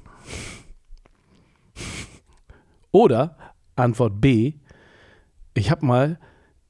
[2.91, 3.37] Oder,
[3.77, 4.55] Antwort B,
[5.55, 6.19] ich habe mal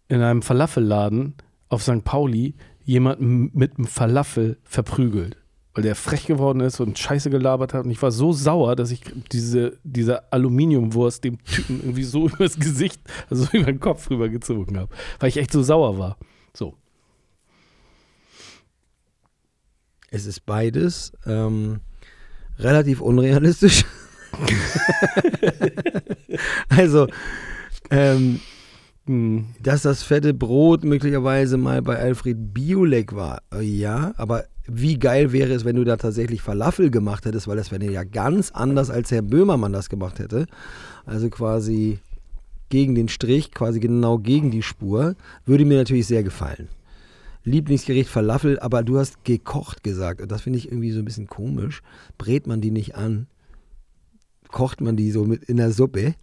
[0.08, 1.34] in einem Falafelladen
[1.68, 2.04] auf St.
[2.04, 5.36] Pauli jemanden mit einem Falafel verprügelt,
[5.76, 7.84] weil der frech geworden ist und Scheiße gelabert hat.
[7.84, 12.58] Und ich war so sauer, dass ich diese, diese Aluminiumwurst dem Typen irgendwie so übers
[12.58, 12.98] Gesicht,
[13.28, 14.88] also über den Kopf rübergezogen habe,
[15.20, 16.16] weil ich echt so sauer war.
[16.54, 16.74] So.
[20.10, 21.80] Es ist beides ähm,
[22.58, 23.84] relativ unrealistisch.
[26.70, 27.06] also,
[27.90, 28.40] ähm,
[29.06, 29.46] Hm.
[29.62, 35.32] Dass das fette Brot möglicherweise mal bei Alfred Biolek war, äh, ja, aber wie geil
[35.32, 38.90] wäre es, wenn du da tatsächlich Falafel gemacht hättest, weil das wäre ja ganz anders,
[38.90, 40.46] als Herr Böhmermann das gemacht hätte.
[41.04, 41.98] Also quasi
[42.68, 45.14] gegen den Strich, quasi genau gegen die Spur,
[45.44, 46.68] würde mir natürlich sehr gefallen.
[47.44, 51.28] Lieblingsgericht Falafel, aber du hast gekocht gesagt und das finde ich irgendwie so ein bisschen
[51.28, 51.80] komisch.
[52.18, 53.28] Brät man die nicht an?
[54.56, 56.14] Kocht man die so mit in der Suppe?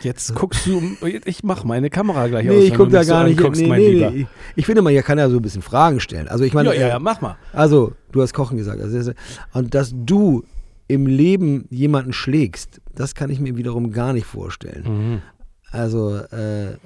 [0.00, 0.80] Jetzt guckst du,
[1.26, 2.54] ich mach meine Kamera gleich aus.
[2.56, 3.38] Nee, ich wenn gucke du da gar so nicht.
[3.38, 4.26] anguckst, Nee, nee, nee.
[4.56, 6.26] Ich finde, man hier kann ja so ein bisschen Fragen stellen.
[6.28, 7.36] Also ich meine, Ja, ja, ja, mach mal.
[7.52, 8.80] also du hast Kochen gesagt.
[8.80, 9.12] Also,
[9.52, 10.42] und dass du
[10.88, 14.84] im Leben jemanden schlägst, das kann ich mir wiederum gar nicht vorstellen.
[15.12, 15.22] Mhm.
[15.70, 16.76] Also äh,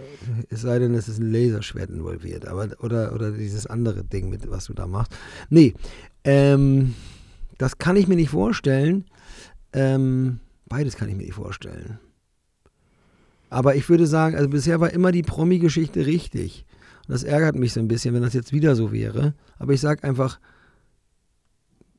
[0.48, 4.50] es sei denn, es ist ein Laserschwert involviert, aber oder oder dieses andere Ding mit,
[4.50, 5.12] was du da machst.
[5.50, 5.74] Nee,
[6.24, 6.94] ähm,
[7.58, 9.04] das kann ich mir nicht vorstellen.
[9.72, 11.98] Ähm, beides kann ich mir nicht vorstellen.
[13.50, 16.66] Aber ich würde sagen, also bisher war immer die Promi-Geschichte richtig.
[17.06, 19.34] Und das ärgert mich so ein bisschen, wenn das jetzt wieder so wäre.
[19.58, 20.40] Aber ich sage einfach,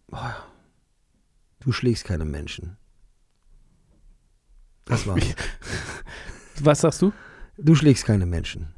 [0.07, 0.35] boah,
[1.61, 2.77] du schlägst keine Menschen.
[4.85, 5.23] Das war's.
[6.59, 7.13] Was sagst du?
[7.57, 8.73] Du schlägst keine Menschen.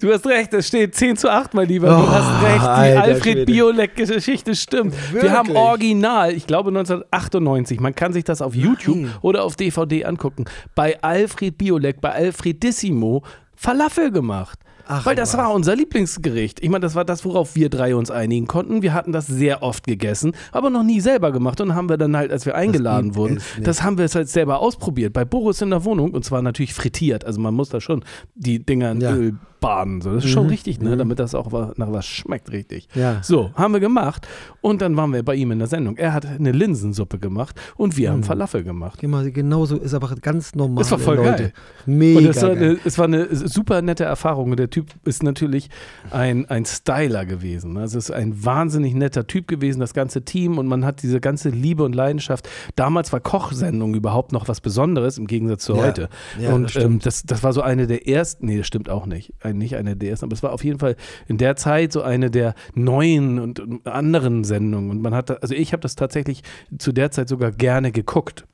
[0.00, 1.88] Du hast recht, es steht 10 zu 8, mein Lieber.
[1.88, 3.46] du Oh, hast recht, die alter Alfred.
[3.46, 4.94] Biolek-Geschichte stimmt.
[5.12, 5.56] Wir haben Wirklich?
[5.64, 9.10] original, ich glaube 1998, man kann sich das auf YouTube Nein.
[9.22, 13.22] oder auf DVD angucken, bei Alfred Biolek, bei Alfredissimo
[13.56, 14.58] Falafel gemacht.
[14.90, 15.38] Ach, Weil das was.
[15.40, 16.60] war unser Lieblingsgericht.
[16.62, 18.80] Ich meine, das war das, worauf wir drei uns einigen konnten.
[18.82, 21.60] Wir hatten das sehr oft gegessen, aber noch nie selber gemacht.
[21.60, 24.60] Und haben wir dann halt, als wir eingeladen wurden, das haben wir es halt selber
[24.60, 25.12] ausprobiert.
[25.12, 27.24] Bei Boris in der Wohnung und zwar natürlich frittiert.
[27.24, 28.02] Also man muss da schon
[28.34, 29.14] die Dinger in Ja.
[29.14, 30.00] Öl baden.
[30.00, 30.14] So.
[30.14, 30.50] Das ist schon Mhm.
[30.50, 30.96] richtig, ne?
[30.96, 32.88] damit das auch nach was schmeckt richtig.
[32.94, 33.20] Ja.
[33.22, 34.26] So, haben wir gemacht.
[34.60, 35.96] Und dann waren wir bei ihm in der Sendung.
[35.96, 38.12] Er hat eine Linsensuppe gemacht und wir Mhm.
[38.14, 39.00] haben Falafel gemacht.
[39.00, 40.82] Genau, genauso ist aber ganz normal.
[40.82, 41.30] Es war voll Leute.
[41.30, 41.52] geil.
[41.86, 42.58] Mega Und es war, geil.
[42.70, 44.50] eine, es war eine super nette Erfahrung.
[44.50, 45.68] Und der Typ ist natürlich
[46.10, 47.76] ein, ein Styler gewesen.
[47.76, 50.58] Also es ist ein wahnsinnig netter Typ gewesen, das ganze Team.
[50.58, 52.48] Und man hat diese ganze Liebe und Leidenschaft.
[52.76, 55.82] Damals war Kochsendung überhaupt noch was Besonderes im Gegensatz zu Ja.
[55.82, 56.08] heute.
[56.40, 59.06] Ja, und das ähm, das, das war so eine der ersten, nee, das stimmt auch
[59.06, 59.32] nicht.
[59.54, 60.96] Nicht eine der ersten, aber es war auf jeden Fall
[61.26, 64.90] in der Zeit so eine der neuen und, anderen Sendungen.
[64.90, 66.42] Und man hat, also ich habe das tatsächlich
[66.78, 68.47] zu der Zeit sogar gerne geguckt.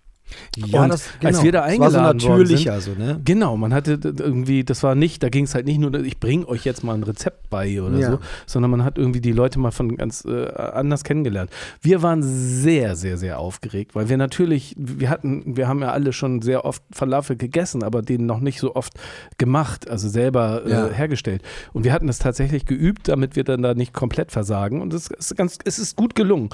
[0.57, 3.20] Ja, und das, als wir da Es war so eingeladen worden natürlicher, so, ne?
[3.25, 6.49] Genau, man hatte irgendwie, das war nicht, da ging es halt nicht nur, ich bringe
[6.49, 8.11] euch jetzt mal ein Rezept bei oder Ja.
[8.12, 11.51] so, sondern man hat irgendwie die Leute mal von ganz äh, anders kennengelernt.
[11.81, 16.12] Wir waren sehr, sehr, sehr aufgeregt, weil wir natürlich, wir hatten, wir haben ja alle
[16.12, 18.95] schon sehr oft Falafel gegessen, aber den noch nicht so oft
[19.39, 20.87] gemacht, also selber Ja.
[20.89, 21.43] äh, hergestellt.
[21.72, 24.81] Und wir hatten das tatsächlich geübt, damit wir dann da nicht komplett versagen.
[24.81, 26.49] Und es ist ganz, es ist gut gelungen.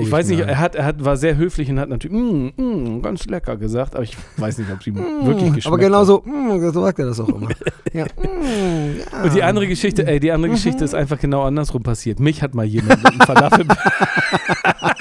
[0.00, 3.05] Ich weiß nicht, er hat, er hat, war sehr höflich und hat natürlich, mm, mm,
[3.06, 6.72] ganz lecker gesagt, aber ich weiß nicht, ob ihm wirklich geschmeckt Aber genau so, mm,
[6.72, 7.48] so sagt er das auch immer.
[7.92, 9.22] ja, mm, ja.
[9.22, 12.20] Und die andere Geschichte, ey, die andere Geschichte ist einfach genau andersrum passiert.
[12.20, 13.66] Mich hat mal jemand mit einem Falafel.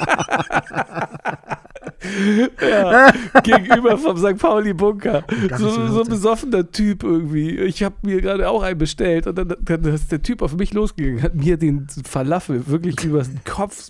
[2.62, 3.12] ja,
[3.44, 4.38] gegenüber vom St.
[4.38, 5.24] Pauli Bunker.
[5.50, 7.52] Das So, so ein besoffener Typ irgendwie.
[7.60, 10.74] Ich habe mir gerade auch einen bestellt und dann, dann ist der Typ auf mich
[10.74, 13.90] losgegangen, hat mir den Falafel wirklich über den Kopf.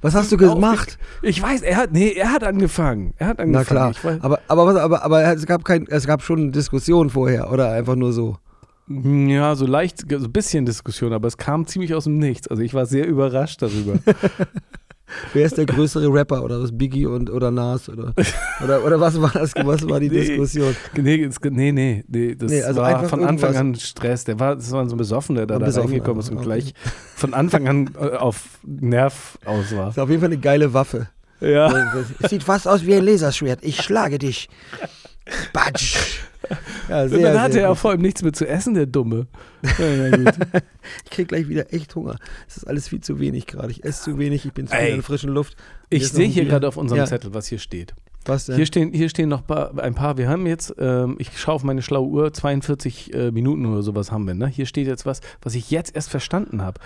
[0.00, 0.98] Was hast du gemacht?
[1.22, 3.14] Ich weiß, er hat, nee, er hat angefangen.
[3.18, 3.66] Er hat angefangen.
[3.68, 4.16] Na klar.
[4.16, 7.72] Ich Aber, aber, aber, aber es, gab kein, es gab schon eine Diskussion vorher oder
[7.72, 8.36] einfach nur so.
[8.88, 12.48] Ja, so leicht, so ein bisschen Diskussion, aber es kam ziemlich aus dem Nichts.
[12.48, 13.98] Also ich war sehr überrascht darüber.
[15.32, 16.76] Wer ist der größere Rapper oder was?
[16.76, 18.12] Biggie und, oder Nas oder,
[18.62, 19.52] oder, oder was war das?
[19.56, 20.24] Was war die Nee.
[20.24, 20.76] Diskussion?
[20.94, 24.24] Nee, nee, nee, nee, das Nee, also war von Anfang an Stress.
[24.24, 26.44] Der war, das war so ein Besoffener, der Ein da Besoffener, reingekommen ist und okay.
[26.46, 26.74] gleich
[27.14, 29.86] von Anfang an äh, auf Nerv aus war.
[29.86, 31.08] Das ist auf jeden Fall eine geile Waffe.
[31.40, 31.72] Ja.
[32.20, 33.60] Es sieht fast aus wie ein Laserschwert.
[33.62, 34.48] Ich schlage dich.
[35.52, 35.96] Batsch.
[36.88, 37.78] Ja, Und sehr, dann hatte sehr er gut.
[37.78, 39.26] vor allem nichts mehr zu essen, der Dumme.
[39.78, 39.86] Ja,
[40.16, 40.32] ja.
[41.04, 42.16] Ich krieg gleich wieder echt Hunger.
[42.48, 43.70] Es ist alles viel zu wenig gerade.
[43.70, 45.56] Ich esse zu wenig, ich bin zu viel in der frischen Luft.
[45.90, 47.06] Ich sehe hier gerade auf unserem Ja.
[47.06, 47.94] Zettel, was hier steht.
[48.24, 48.56] Was denn?
[48.56, 50.16] Hier stehen, hier stehen noch ein paar.
[50.16, 54.12] Wir haben jetzt, ähm, ich schaue auf meine schlaue Uhr, 42 äh, Minuten oder sowas
[54.12, 54.34] haben wir.
[54.34, 54.46] Ne?
[54.46, 56.80] Hier steht jetzt was, was ich jetzt erst verstanden habe.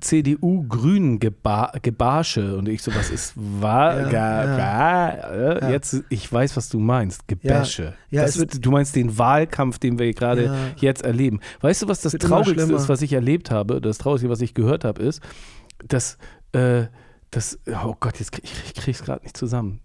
[0.00, 5.70] CDU-Grünen-Gebarsche und ich so, was ist war, Ja, äh, Ja.
[5.70, 7.94] jetzt, ich weiß, was du meinst, Gebäsche.
[8.10, 11.40] Ja, du meinst den Wahlkampf, den wir gerade jetzt erleben.
[11.60, 14.84] Weißt du, was das Traurigste ist, was ich erlebt habe, das Traurigste, was ich gehört
[14.84, 15.20] habe, ist,
[15.86, 16.18] dass,
[16.52, 16.84] äh,
[17.30, 19.80] das, oh Gott, jetzt krieg, ich, ich krieg's gerade nicht zusammen.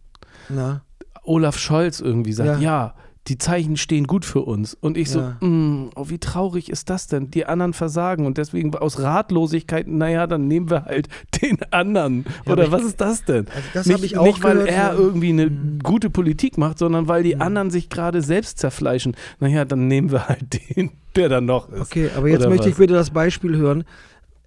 [0.49, 0.83] Na?
[1.23, 2.95] Olaf Scholz irgendwie sagt, Ja.
[3.29, 4.73] Die Zeichen stehen gut für uns.
[4.73, 5.37] Und ich so, Ja.
[5.39, 7.29] "Mm, oh, wie traurig ist das denn?
[7.31, 11.07] Die anderen versagen und deswegen aus Ratlosigkeit, naja, dann nehmen wir halt
[11.41, 12.25] den anderen.
[12.45, 13.45] Ja, Oder ich- was ist das denn?
[13.55, 14.93] Also das nicht, ich auch nicht, weil gehört, er.
[14.93, 14.99] Mhm.
[14.99, 15.51] irgendwie eine
[15.83, 19.15] gute Politik macht, sondern weil die anderen sich gerade selbst zerfleischen.
[19.39, 21.81] Naja, dann nehmen wir halt den, der dann noch ist.
[21.81, 22.71] Okay, aber jetzt Oder möchte was?
[22.71, 23.83] ich bitte das Beispiel hören.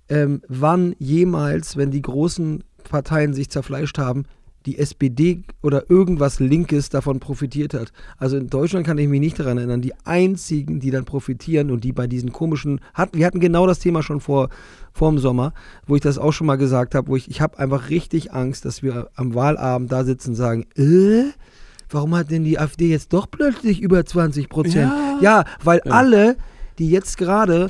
[0.09, 4.25] Ähm, wann jemals, wenn die großen Parteien sich zerfleischt haben,
[4.67, 7.93] die SPD oder irgendwas Linkes davon profitiert hat.
[8.19, 9.83] Also in Deutschland kann ich mich nicht daran erinnern.
[9.83, 13.79] Die einzigen, die dann profitieren und die bei diesen komischen, hat, wir hatten genau das
[13.81, 14.49] Thema schon vor,
[14.93, 15.53] vor dem Sommer,
[15.87, 18.65] wo ich das auch schon mal gesagt habe, wo ich, ich habe einfach richtig Angst,
[18.65, 21.25] dass wir am Wahlabend da sitzen und sagen, äh,
[21.91, 24.93] warum hat denn die AfD jetzt doch plötzlich über 20 Prozent?
[24.93, 25.19] Ja.
[25.21, 25.93] Ja, weil Ja.
[25.93, 26.37] alle,
[26.79, 27.69] die jetzt gerade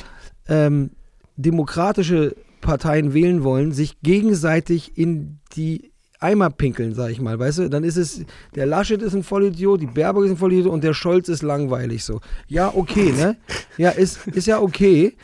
[0.48, 0.90] ähm,
[1.36, 5.91] demokratische Parteien wählen wollen, sich gegenseitig in die
[6.22, 7.70] Eimer pinkeln, sag ich mal, weißt du?
[7.70, 10.94] Dann ist es, der Laschet ist ein Vollidiot, die Baerbock ist ein Vollidiot und der
[10.94, 12.20] Scholz ist langweilig so.
[12.48, 13.36] Ja, okay, ne?
[13.76, 15.16] Ja, ist, ist ja okay.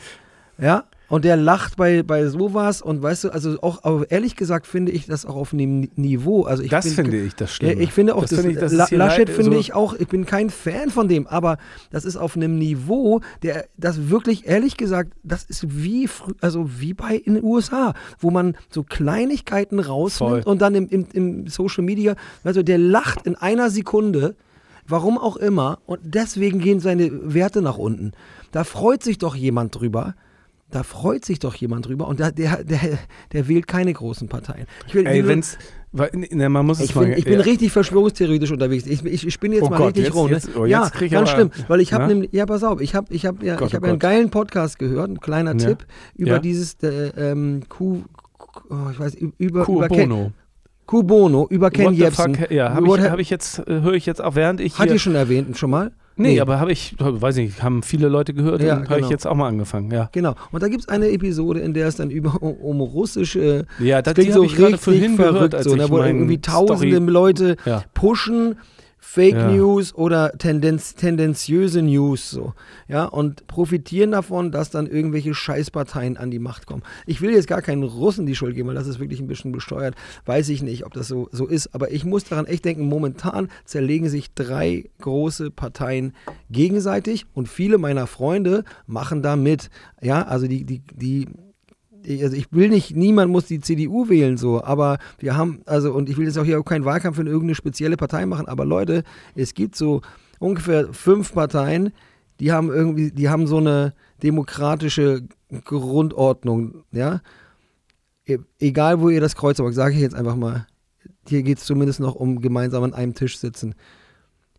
[0.57, 4.67] Ja, und der lacht bei, bei sowas und weißt du, also auch, aber ehrlich gesagt
[4.67, 6.43] finde ich das auch auf einem Niveau.
[6.43, 7.81] Also ich Das bin- finde ich das ja, Schlimme.
[7.81, 9.93] ich finde auch, Das das, finde ich, das La Laschet leid- finde so- ich auch,
[9.95, 11.57] ich bin kein Fan von dem, aber
[11.91, 16.07] das ist auf einem Niveau, der das wirklich, ehrlich gesagt, das ist wie
[16.41, 20.41] also wie bei in den USA, wo man so Kleinigkeiten rausnimmt Voll.
[20.45, 24.35] und dann im, im, im Social Media, also der lacht in einer Sekunde,
[24.87, 28.11] warum auch immer, und deswegen gehen seine Werte nach unten.
[28.51, 30.15] Da freut sich doch jemand drüber.
[30.71, 32.79] Da freut sich doch jemand drüber und da, der, der,
[33.31, 34.67] der wählt keine großen Parteien.
[34.87, 35.57] Ich will, Ey, wenn's.
[35.91, 37.05] weil- Ne, man muss es ich mal.
[37.07, 37.39] bin, ich bin ja.
[37.41, 38.85] richtig verschwörungstheoretisch unterwegs.
[38.85, 40.27] Ich, ich, ich spinne jetzt Oh mal Gott, richtig jetzt- rum.
[40.27, 40.33] ne?
[40.33, 42.93] jetzt- oh, ja, ich ganz aber- schlimm, weil ich habe nämlich, ja, pass auf, ich
[42.93, 43.99] habe ich hab, ja, Gott, ich hab oh einen Gott.
[44.01, 45.57] geilen Podcast gehört, ein kleiner Ja.
[45.69, 46.39] Tipp über Ja.
[46.39, 48.03] dieses äh, ähm, Q,
[48.69, 50.31] oh, ich weiß, über, Kuh über Bono.
[50.85, 52.37] Q Bono, über Ken Jebsen.
[52.51, 54.85] Ja, habe ich, ha- hab ich jetzt, äh, höre ich jetzt auch, während ich Hat
[54.85, 54.93] hier.
[54.93, 55.91] ihr schon erwähnt, schon mal?
[56.19, 59.09] Nee, aber habe ich, weiß nicht, haben viele Leute gehört Ja, und habe ich genau.
[59.09, 60.09] jetzt auch mal angefangen, ja.
[60.11, 60.35] Genau.
[60.51, 64.13] Und da gibt es eine Episode, in der es dann über um, russische Ja, das
[64.13, 64.79] klingt so richtig gehört,
[65.15, 67.83] verrückt, als so, ne, wo irgendwie tausende Story, Leute Ja.
[67.93, 68.55] pushen
[69.11, 69.51] Fake Ja.
[69.51, 72.53] News oder tendenz, tendenziöse News so,
[72.87, 76.83] ja, und profitieren davon, dass dann irgendwelche Scheißparteien an die Macht kommen.
[77.07, 79.51] Ich will jetzt gar keinen Russen die Schuld geben, weil das ist wirklich ein bisschen
[79.51, 79.95] besteuert.
[80.25, 83.49] Weiß ich nicht, ob das so, so ist, aber ich muss daran echt denken, momentan
[83.65, 86.13] zerlegen sich drei große Parteien
[86.51, 89.71] gegenseitig und viele meiner Freunde machen da mit.
[90.03, 91.27] Ja, also die, die, die
[92.07, 96.09] also ich will nicht, niemand muss die CDU wählen, so, aber wir haben, also, und
[96.09, 99.03] ich will jetzt auch hier auch keinen Wahlkampf in irgendeine spezielle Partei machen, aber Leute,
[99.35, 100.01] es gibt so
[100.39, 101.91] ungefähr fünf Parteien,
[102.39, 103.93] die haben irgendwie, die haben so eine
[104.23, 105.23] demokratische
[105.65, 107.21] Grundordnung, ja.
[108.25, 110.67] E- Egal, wo ihr das Kreuz aber sage ich jetzt einfach mal,
[111.27, 113.75] hier geht es zumindest noch um gemeinsam an einem Tisch sitzen.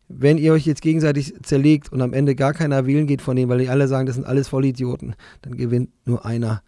[0.08, 3.48] Wenn ihr euch jetzt gegenseitig zerlegt und am Ende gar keiner wählen geht von denen,
[3.48, 6.62] weil die alle sagen, das sind alles Vollidioten, dann gewinnt nur einer.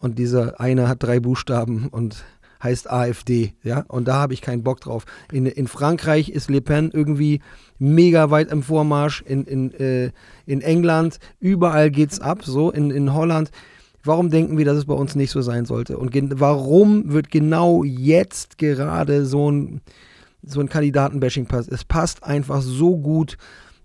[0.00, 2.24] Und dieser eine hat drei Buchstaben und
[2.62, 5.04] heißt AfD, ja, und da habe ich keinen Bock drauf.
[5.32, 7.40] In, in Frankreich ist Le Pen irgendwie
[7.78, 10.10] mega weit im Vormarsch, in, in, äh,
[10.46, 13.50] in England, überall geht's ab, so, in, in Holland.
[14.02, 15.98] Warum denken wir, dass es bei uns nicht so sein sollte?
[15.98, 19.80] Und warum wird genau jetzt gerade so ein,
[20.42, 21.72] so ein Kandidatenbashing passen?
[21.72, 23.36] Es passt einfach so gut.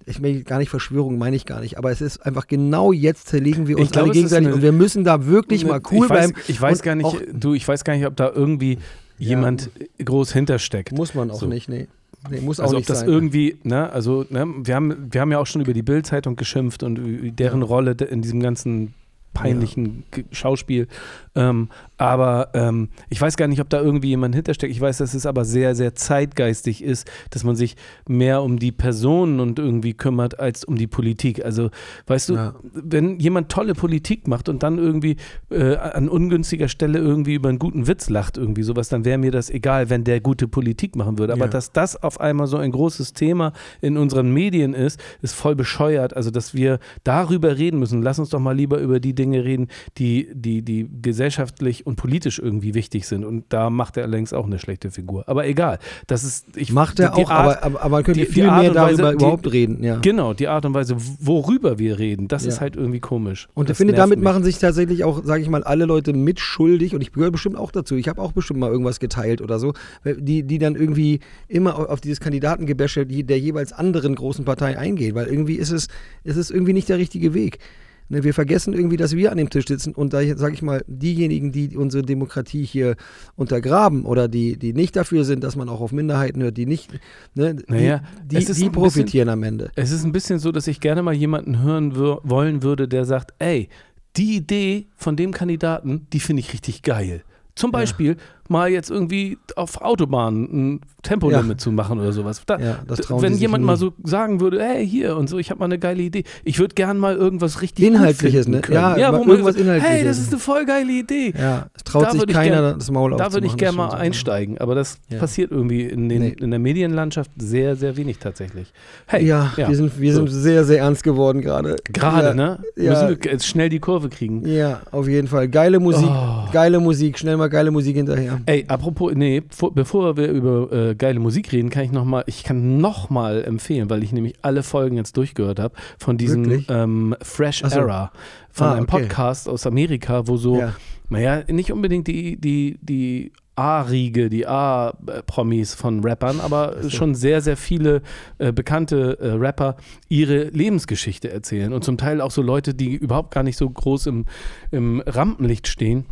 [0.07, 3.27] Ich meine gar nicht Verschwörung, meine ich gar nicht, aber es ist einfach genau jetzt
[3.27, 6.09] zerlegen wir uns glaub, alle gegenseitig eine- und wir müssen da wirklich mal cool ich
[6.09, 6.33] weiß, bleiben.
[6.47, 8.77] Ich weiß gar nicht, auch- du, ich weiß gar nicht, ob da irgendwie
[9.17, 9.69] jemand
[10.03, 10.91] groß hintersteckt.
[10.91, 11.47] Muss man auch So.
[11.47, 11.87] nicht, nee.
[12.29, 13.09] nee muss auch Also ob das sein.
[13.09, 16.83] irgendwie, ne, also ne, wir haben, wir haben ja auch schon über die Bild-Zeitung geschimpft
[16.83, 16.99] und
[17.39, 18.93] deren Rolle de- in diesem ganzen
[19.33, 20.87] peinlichen Ge- Schauspiel.
[21.35, 24.71] Ähm, aber ähm, ich weiß gar nicht, ob da irgendwie jemand hintersteckt.
[24.71, 27.75] Ich weiß, dass es aber sehr, sehr zeitgeistig ist, dass man sich
[28.07, 31.43] mehr um die Personen und irgendwie kümmert als um die Politik.
[31.43, 31.69] Also,
[32.07, 32.55] weißt du, Ja.
[32.73, 35.17] wenn jemand tolle Politik macht und dann irgendwie
[35.51, 39.31] äh, an ungünstiger Stelle irgendwie über einen guten Witz lacht, irgendwie sowas, dann wäre mir
[39.31, 41.33] das egal, wenn der gute Politik machen würde.
[41.33, 41.51] Aber Ja.
[41.51, 46.15] dass das auf einmal so ein großes Thema in unseren Medien ist, ist voll bescheuert.
[46.15, 48.01] Also, dass wir darüber reden müssen.
[48.01, 49.67] Lass uns doch mal lieber über die Dinge reden,
[49.97, 50.87] die, die, die
[51.29, 53.25] gesellschaftlich und politisch irgendwie wichtig sind.
[53.25, 55.27] Und da macht er längst auch eine schlechte Figur.
[55.27, 55.79] Aber egal.
[56.07, 58.43] Das ist, ich, Macht er auch, Art- aber, aber, aber man könnte die- die viel
[58.43, 59.97] mehr und Weise, darüber die- überhaupt reden, ja.
[59.97, 62.49] Genau, die Art und Weise, worüber wir reden, das Ja.
[62.49, 63.47] ist halt irgendwie komisch.
[63.53, 64.23] Und ich finde, damit mich.
[64.23, 67.71] machen sich tatsächlich auch, sage ich mal, alle Leute mitschuldig und ich gehöre bestimmt auch
[67.71, 67.95] dazu.
[67.95, 69.73] Ich habe auch bestimmt mal irgendwas geteilt oder so,
[70.05, 75.15] die, die dann irgendwie immer au- auf dieses Kandidatengebäsche der jeweils anderen großen Partei eingehen,
[75.15, 75.87] weil irgendwie ist es,
[76.23, 77.59] ist es irgendwie nicht der richtige Weg.
[78.07, 80.83] Ne, wir vergessen irgendwie, dass wir an dem Tisch sitzen und da sage ich mal,
[80.87, 82.97] diejenigen, die unsere Demokratie hier
[83.35, 86.91] untergraben oder die, die nicht dafür sind, dass man auch auf Minderheiten hört, die nicht,
[87.33, 89.71] ne, Naja, die, die, die ein bisschen- profitieren am Ende.
[89.75, 93.33] Es ist ein bisschen so, dass ich gerne mal jemanden hören wollen würde, der sagt,
[93.39, 93.69] ey,
[94.17, 97.23] die Idee von dem Kandidaten, die finde ich richtig geil.
[97.55, 98.17] Zum Beispiel
[98.49, 100.43] mal jetzt irgendwie auf Autobahnen
[100.75, 101.57] ein Tempolimit Ja.
[101.57, 102.41] zu machen oder sowas.
[102.45, 102.79] Da, Ja,
[103.19, 106.01] wenn jemand mal so sagen würde, hey, hier und so, ich habe mal eine geile
[106.01, 106.23] Idee.
[106.43, 108.61] Ich würde gern mal irgendwas richtig Inhaltliches, ne?
[108.61, 108.75] können.
[108.99, 110.07] Ja, wo man irgendwas sagt, Hey, Inhaltliches.
[110.07, 111.33] das ist eine voll geile Idee.
[111.37, 113.49] Ja, es traut Da sich keiner gern- das Maul Da würde aufzumachen.
[113.51, 113.97] ich gerne mal so.
[113.97, 115.19] einsteigen, aber das Ja.
[115.19, 116.35] passiert irgendwie in, den, Nee.
[116.39, 118.71] in der Medienlandschaft sehr, sehr wenig tatsächlich.
[119.05, 120.25] Hey, Ja, wir, sind, wir so.
[120.25, 121.75] sind sehr, sehr ernst geworden gerade.
[121.93, 122.59] Gerade, ja, ne?
[122.75, 124.47] Ja, Müssen wir jetzt schnell die Kurve kriegen.
[124.47, 125.47] ja, auf jeden Fall.
[125.49, 126.47] Geile Musik, Oh.
[126.51, 128.34] geile Musik, schnell mal geile Musik hinterher.
[128.45, 132.23] Ey, apropos, nee, vor, bevor wir über äh, geile Musik reden, kann ich noch mal,
[132.27, 136.65] ich kann noch mal empfehlen, weil ich nämlich alle Folgen jetzt durchgehört habe von diesem
[136.69, 137.79] ähm, Fresh so.
[137.79, 138.11] Era,
[138.51, 139.01] von Ah, einem okay.
[139.03, 140.73] Podcast aus Amerika, wo so, Ja.
[141.09, 147.55] naja, nicht unbedingt die, die, die A-Riege, die A-Promis von Rappern, aber schon sehr, sehr
[147.55, 148.01] viele
[148.37, 149.77] äh, bekannte äh, Rapper
[150.09, 154.07] ihre Lebensgeschichte erzählen und zum Teil auch so Leute, die überhaupt gar nicht so groß
[154.07, 154.25] im,
[154.71, 156.05] im Rampenlicht stehen.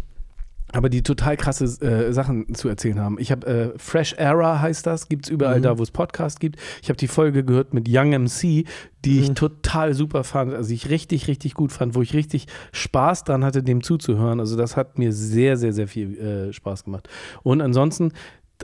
[0.73, 3.17] Aber die total krasse äh, Sachen zu erzählen haben.
[3.19, 5.63] Ich habe äh, Fresh Era heißt das, gibt es überall Mhm.
[5.63, 6.59] da, wo es Podcasts gibt.
[6.81, 8.65] Ich habe die Folge gehört mit Young MC,
[9.05, 9.35] die ich Mhm.
[9.35, 13.61] total super fand, also ich richtig, richtig gut fand, wo ich richtig Spaß dran hatte,
[13.63, 14.39] dem zuzuhören.
[14.39, 17.07] Also das hat mir sehr, sehr, sehr viel äh, Spaß gemacht.
[17.43, 18.11] Und ansonsten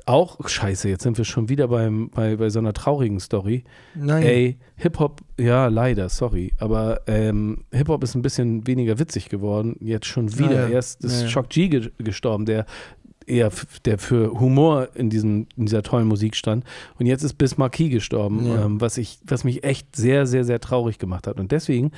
[0.05, 3.63] auch, scheiße, jetzt sind wir schon wieder beim, bei, bei so einer traurigen Story.
[3.95, 4.23] Nein.
[4.23, 6.53] Ey, Hip-Hop, ja, leider, sorry.
[6.59, 9.75] Aber ähm, Hip-Hop ist ein bisschen weniger witzig geworden.
[9.79, 10.53] Jetzt schon wieder.
[10.63, 10.69] Ja, ja.
[10.69, 11.27] Erst ist Ja, ja.
[11.29, 12.65] Shock G ge gestorben, der
[13.25, 13.51] eher
[13.85, 16.63] der für Humor in, diesem, in dieser tollen Musik stand.
[16.97, 18.65] Und jetzt ist Bis Marquis gestorben, Ja.
[18.65, 21.39] ähm, was, ich, was mich echt sehr, sehr, sehr traurig gemacht hat.
[21.39, 21.91] Und deswegen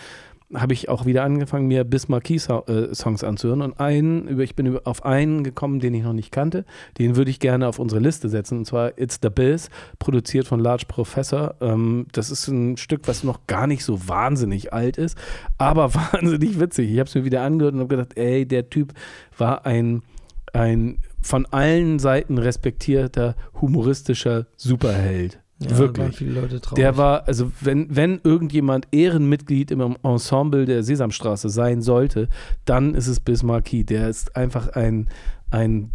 [0.54, 3.62] habe ich auch wieder angefangen, mir Bis Marquis so äh, Songs anzuhören.
[3.62, 6.66] Und einen, ich bin auf einen gekommen, den ich noch nicht kannte.
[6.98, 8.60] Den würde ich gerne auf unsere Liste setzen.
[8.60, 11.56] Und zwar It's the Biz, produziert von Large Professor.
[11.62, 15.18] Ähm, das ist ein Stück, was noch gar nicht so wahnsinnig alt ist,
[15.58, 16.92] aber wahnsinnig witzig.
[16.92, 18.94] Ich habe es mir wieder angehört und habe gedacht, ey, der Typ
[19.38, 20.04] war ein,
[20.54, 25.41] ein von allen Seiten respektierter, humoristischer Superheld.
[25.70, 26.24] Ja, Wirklich.
[26.76, 32.30] Der war, also wenn, wenn irgendjemand Ehrenmitglied im Ensemble der Sesamstraße sein sollte,
[32.66, 33.86] dann ist es Bis Marquis.
[33.86, 35.08] Der ist einfach ein,
[35.52, 35.92] ein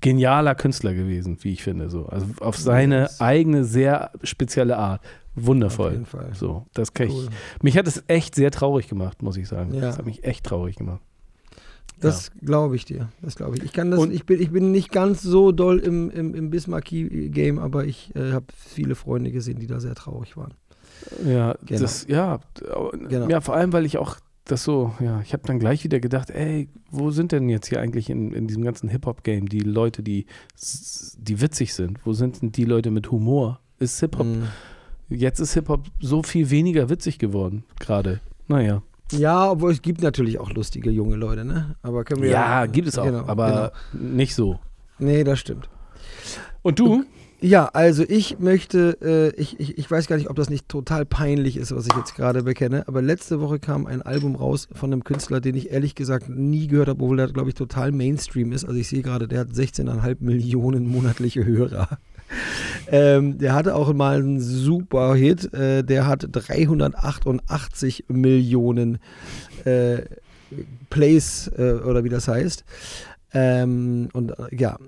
[0.00, 1.88] genialer Künstler gewesen, wie ich finde.
[1.90, 2.06] So.
[2.06, 3.20] Also auf seine Yes.
[3.20, 5.00] eigene, sehr spezielle Art.
[5.36, 5.92] Auf Wundervoll.
[5.92, 6.30] jeden Fall.
[6.34, 7.24] So, das kann Cool.
[7.30, 7.62] ich.
[7.62, 9.74] Mich hat es echt sehr traurig gemacht, muss ich sagen.
[9.74, 9.82] Ja.
[9.82, 11.00] Das hat mich echt traurig gemacht.
[12.00, 13.08] Das glaube ich dir.
[13.22, 13.64] Das glaube ich.
[13.64, 16.50] Ich kann das, Und- ich bin, ich bin nicht ganz so doll im, im, im
[16.50, 20.52] Bismarcky-Game, aber ich äh, habe viele Freunde gesehen, die da sehr traurig waren.
[21.26, 21.80] Ja, Genau.
[21.80, 22.40] das, ja,
[23.08, 23.28] Genau.
[23.28, 26.30] ja, vor allem, weil ich auch das so, ja, ich habe dann gleich wieder gedacht,
[26.30, 30.26] ey, wo sind denn jetzt hier eigentlich in, in diesem ganzen Hip-Hop-Game die Leute, die,
[31.18, 31.98] die witzig sind?
[32.04, 33.60] Wo sind denn die Leute mit Humor?
[33.78, 34.44] Ist Hip-Hop, Mhm.
[35.08, 38.20] jetzt ist Hip-Hop so viel weniger witzig geworden, gerade.
[38.48, 38.82] Naja.
[39.12, 41.76] Ja, obwohl es gibt natürlich auch lustige junge Leute, ne?
[41.82, 44.58] Aber können wir Ja, gibt es auch, genau, aber nicht so.
[44.98, 45.12] Genau.
[45.12, 45.68] Nee, das stimmt.
[46.62, 47.04] Und du?
[47.40, 51.04] Ja, also ich möchte, äh, ich, ich, ich weiß gar nicht, ob das nicht total
[51.04, 54.90] peinlich ist, was ich jetzt gerade bekenne, aber letzte Woche kam ein Album raus von
[54.90, 58.52] einem Künstler, den ich ehrlich gesagt nie gehört habe, obwohl der, glaube ich, total Mainstream
[58.52, 58.64] ist.
[58.64, 61.98] Also ich sehe gerade, der hat 16,5 Millionen monatliche Hörer.
[62.88, 68.98] Ähm, der hatte auch mal einen super Hit, äh, der hat 388 Millionen
[69.64, 70.02] äh,
[70.90, 72.64] Plays äh, oder wie das heißt.
[73.32, 74.78] Ähm, und äh, ja,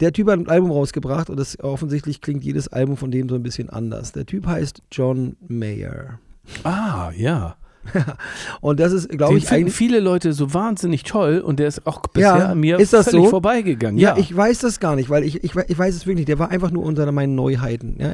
[0.00, 3.34] der Typ hat ein Album rausgebracht und das offensichtlich klingt jedes Album von dem so
[3.34, 4.12] ein bisschen anders.
[4.12, 6.18] Der Typ heißt John Mayer.
[6.64, 7.56] Ah, ja.
[8.60, 12.00] Und das ist, glaube ich, finden viele Leute so wahnsinnig toll und der ist auch
[12.02, 13.30] bisher Ja, an mir ist das völlig so?
[13.30, 13.98] vorbeigegangen.
[13.98, 16.28] Ja, ich weiß das gar nicht, weil ich, ich, ich weiß es wirklich nicht.
[16.28, 17.96] Der war einfach nur unter meinen Neuheiten.
[17.98, 18.12] Ja,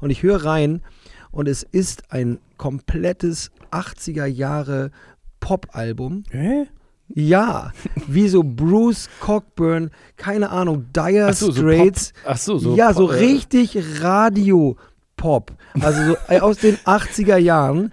[0.00, 0.80] und ich höre rein
[1.30, 4.90] und es ist ein komplettes 80er Jahre
[5.40, 6.24] Pop-Album.
[6.30, 6.66] Hä?
[7.08, 7.72] Ja,
[8.06, 12.12] wie so Bruce Cockburn, keine Ahnung, Dire Ach so, so Straits.
[12.22, 15.52] Pop- Ach so, so ja, so Pop- äh, richtig Radio-Pop.
[15.80, 17.92] Also so äh, aus den 80er Jahren.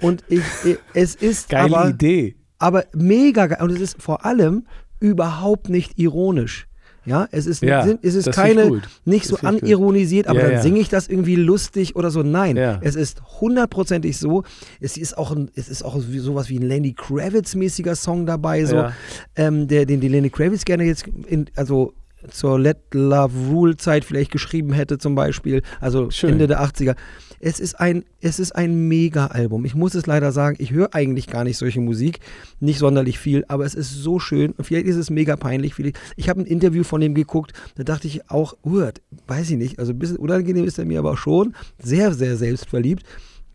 [0.00, 2.36] Und ich, ich, es ist Geile aber, Idee.
[2.58, 3.58] aber mega geil.
[3.62, 4.66] Und es ist vor allem
[5.00, 6.66] überhaupt nicht ironisch.
[7.04, 10.62] Ja, es ist, Ja, es ist keine, nicht so anironisiert, aber Ja, dann ja.
[10.62, 12.22] singe ich das irgendwie lustig oder so.
[12.22, 14.44] Nein, es ist hundertprozentig so.
[14.78, 18.88] Es ist auch, ein, es ist auch sowas wie ein Lenny Kravitz-mäßiger Song dabei, so,
[19.36, 21.94] ähm, der, den die Lenny Kravitz gerne jetzt, in, also
[22.30, 26.32] zur Let Love Rule Zeit vielleicht geschrieben hätte zum Beispiel, also Schön.
[26.32, 26.96] Ende der 80er.
[27.40, 29.64] Es ist ein, es ist ein Mega-Album.
[29.64, 32.18] Ich muss es leider sagen, ich höre eigentlich gar nicht solche Musik,
[32.58, 34.52] nicht sonderlich viel, aber es ist so schön.
[34.52, 35.74] Und vielleicht ist es mega peinlich.
[35.74, 38.88] Vielleicht, ich habe ein Interview von dem geguckt, da dachte ich auch, uh,
[39.28, 41.54] weiß ich nicht, also ein bisschen unangenehm ist er mir aber schon.
[41.78, 43.04] Sehr, sehr selbstverliebt.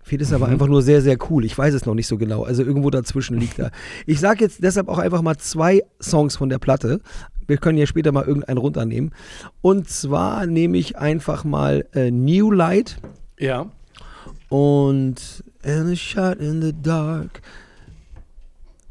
[0.03, 1.45] Vielleicht ist er aber einfach nur sehr, sehr cool.
[1.45, 2.43] Ich weiß es noch nicht so genau.
[2.43, 3.71] Also irgendwo dazwischen liegt er.
[4.05, 6.99] Ich sage jetzt deshalb auch einfach mal zwei Songs von der Platte.
[7.47, 9.11] Wir können ja später mal irgendeinen runternehmen.
[9.61, 12.97] Und zwar nehme ich einfach mal äh, New Light
[13.39, 13.67] Ja.
[14.49, 17.41] und And a Shot in the Dark.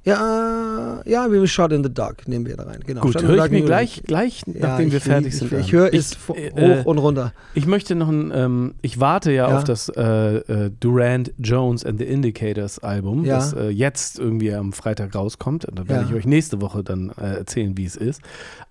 [0.04, 2.80] Ja, ja, wir Shot in the Dark nehmen wir da rein.
[2.84, 3.02] Genau.
[3.02, 5.52] Gut, höre ich mir wir- gleich, gleich Ja, nachdem wir ich- fertig ich, sind.
[5.52, 7.32] Ich, ich höre es äh, hoch äh, und runter.
[7.54, 9.56] Ich möchte noch ein, ähm, ich warte ja, Ja.
[9.56, 10.02] auf das äh,
[10.38, 13.36] äh, Durand Jones and the Indicators Album, Ja.
[13.36, 15.66] das äh, jetzt irgendwie am Freitag rauskommt.
[15.66, 18.22] Und da werde ich euch nächste Woche dann äh, erzählen, wie es ist.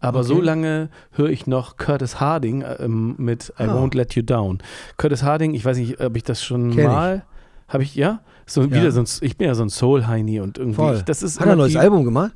[0.01, 0.27] Aber Okay.
[0.27, 3.75] so lange höre ich noch Curtis Harding äh, ähm, mit I Ah.
[3.77, 4.59] Won't Let You Down.
[4.97, 7.23] Curtis Harding, ich weiß nicht, ob ich das schon Kenn mal,
[7.69, 8.19] habe ich, ja?
[8.53, 8.71] So, Ja.
[8.71, 10.95] wieder so ein, ich bin ja so ein Soul-Heini und irgendwie, Voll.
[10.97, 12.33] ich, das ist Hat er ein neues Album gemacht?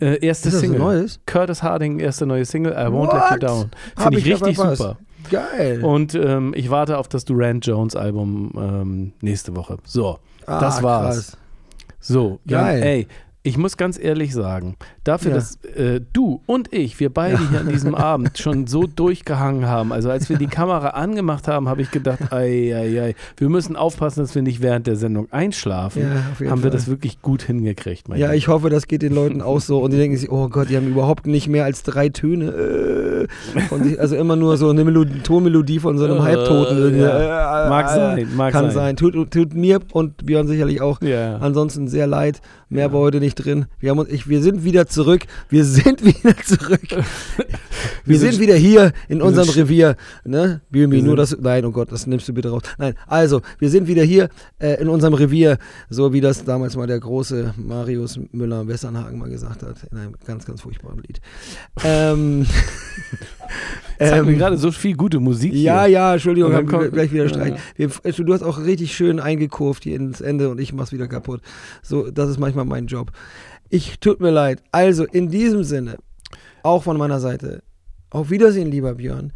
[0.00, 0.78] Äh, erste Ist das Single.
[0.80, 1.20] neues?
[1.26, 3.42] Curtis Harding, erste neue Single, I Won't Let You What?
[3.42, 3.70] Down.
[3.96, 4.96] Finde ich richtig super.
[5.30, 5.84] Geil.
[5.84, 9.76] Und ähm, ich warte auf das Durant Jones Album ähm, nächste Woche.
[9.84, 11.14] So, das Ah, war's.
[11.14, 11.36] krass.
[12.00, 12.82] So, Geil.
[12.82, 13.06] ey,
[13.42, 15.36] ich muss ganz ehrlich sagen, dafür, Ja.
[15.36, 19.92] dass äh, du und ich, wir beide hier an diesem Abend schon so durchgehangen haben,
[19.92, 23.76] also als wir die Kamera angemacht haben, habe ich gedacht, ei, ei, ei, wir müssen
[23.76, 26.02] aufpassen, dass wir nicht während der Sendung einschlafen.
[26.02, 26.70] Ja, haben wir Fall.
[26.70, 28.36] das wirklich gut hingekriegt, mein Ja, Lieber.
[28.36, 30.76] ich hoffe, das geht den Leuten auch so und die denken sich, oh Gott, die
[30.76, 32.46] haben überhaupt nicht mehr als drei Töne.
[32.46, 36.98] Äh, von sich, also immer nur so eine Melodie, Tonmelodie von so einem Äh, Halbtoten.
[36.98, 37.66] ja.
[37.66, 38.74] Äh, Mag äh, sein, mag Kann sein.
[38.74, 38.96] sein.
[38.96, 41.00] Tut, tut mir und Björn sicherlich auch.
[41.02, 41.36] Ja.
[41.38, 42.40] Ansonsten sehr leid.
[42.68, 43.66] Mehr war heute nicht drin.
[43.78, 45.24] Wir, haben ich, wir sind wieder zurück.
[45.48, 46.80] Wir sind wieder zurück.
[48.04, 49.96] Wir, sind, sind- wieder hier in wir unserem Revier.
[50.24, 50.60] Ne?
[50.70, 51.36] Biomi, Wir nur das.
[51.38, 52.62] Nein, oh Gott, das nimmst du bitte raus.
[52.78, 54.28] Nein, also, wir sind wieder hier
[54.58, 55.58] äh, in unserem Revier,
[55.88, 60.44] so wie das damals mal der große Marius Müller-Westernhagen mal gesagt hat, in einem ganz,
[60.44, 61.20] ganz furchtbaren Lied.
[61.84, 62.46] Ähm,
[63.98, 65.92] Zeig mir ähm, gerade so viel gute Musik ja, hier.
[65.92, 67.58] ja, Entschuldigung, Und dann kommt- gleich wieder Ja, Streit.
[67.76, 71.08] Wir, also, du hast auch richtig schön eingekurvt hier ins Ende und ich mach's wieder
[71.08, 71.40] kaputt.
[71.82, 73.12] So, das ist manchmal mein Job.
[73.68, 74.62] Ich tut mir leid.
[74.72, 75.96] Also, in diesem Sinne,
[76.62, 77.62] auch von meiner Seite,
[78.10, 79.32] auf Wiedersehen, lieber Björn.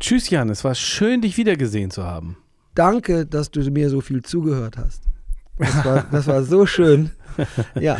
[0.00, 2.36] Tschüss, Jan, es war schön, dich wiedergesehen zu haben.
[2.74, 5.02] Danke, dass du mir so viel zugehört hast.
[5.58, 7.10] Das war, das war so schön.
[7.80, 7.98] Ja,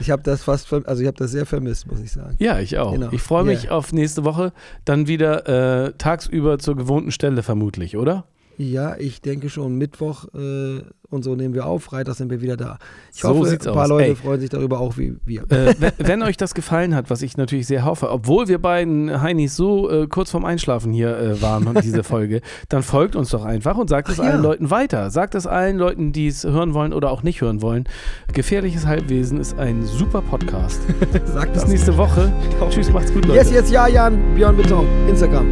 [0.00, 2.36] ich habe das fast, also ich habe das sehr vermisst, muss ich sagen.
[2.38, 2.92] Ja, ich auch.
[2.92, 3.08] Genau.
[3.12, 3.72] Ich freue mich Yeah.
[3.74, 4.52] auf nächste Woche.
[4.84, 8.24] Dann wieder äh, tagsüber zur gewohnten Stelle vermutlich, oder?
[8.56, 11.84] Ja, ich denke schon Mittwoch äh, und so nehmen wir auf.
[11.84, 12.78] Freitag sind wir wieder da.
[13.12, 13.88] Ich So hoffe, ein paar aus.
[13.88, 14.14] Leute Ey.
[14.16, 15.42] freuen sich darüber auch wie wir.
[15.50, 19.20] äh, wenn, wenn euch das gefallen hat, was ich natürlich sehr hoffe, obwohl wir beiden
[19.20, 23.30] Heinis so äh, kurz vorm Einschlafen hier äh, waren und diese Folge, dann folgt uns
[23.30, 24.30] doch einfach und sagt es Ach ja.
[24.30, 25.10] allen Leuten weiter.
[25.10, 27.84] Sagt es allen Leuten, die es hören wollen oder auch nicht hören wollen.
[28.32, 30.80] Gefährliches Halbwesen ist ein super Podcast.
[31.26, 31.70] Sag Bis das.
[31.70, 32.32] nächste Woche.
[32.70, 33.38] Tschüss, macht's gut, Leute.
[33.38, 34.34] Yes, yes, ja, Jan.
[34.34, 34.86] Björn Beton.
[35.08, 35.46] Instagram.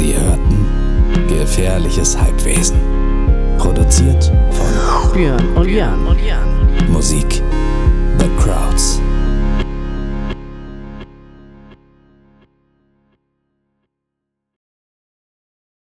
[0.00, 2.78] Sie hörten Gefährliches Halbwesen.
[3.58, 6.06] Produziert von Björn und Jan.
[6.90, 7.42] Musik
[8.18, 8.98] The Crowds.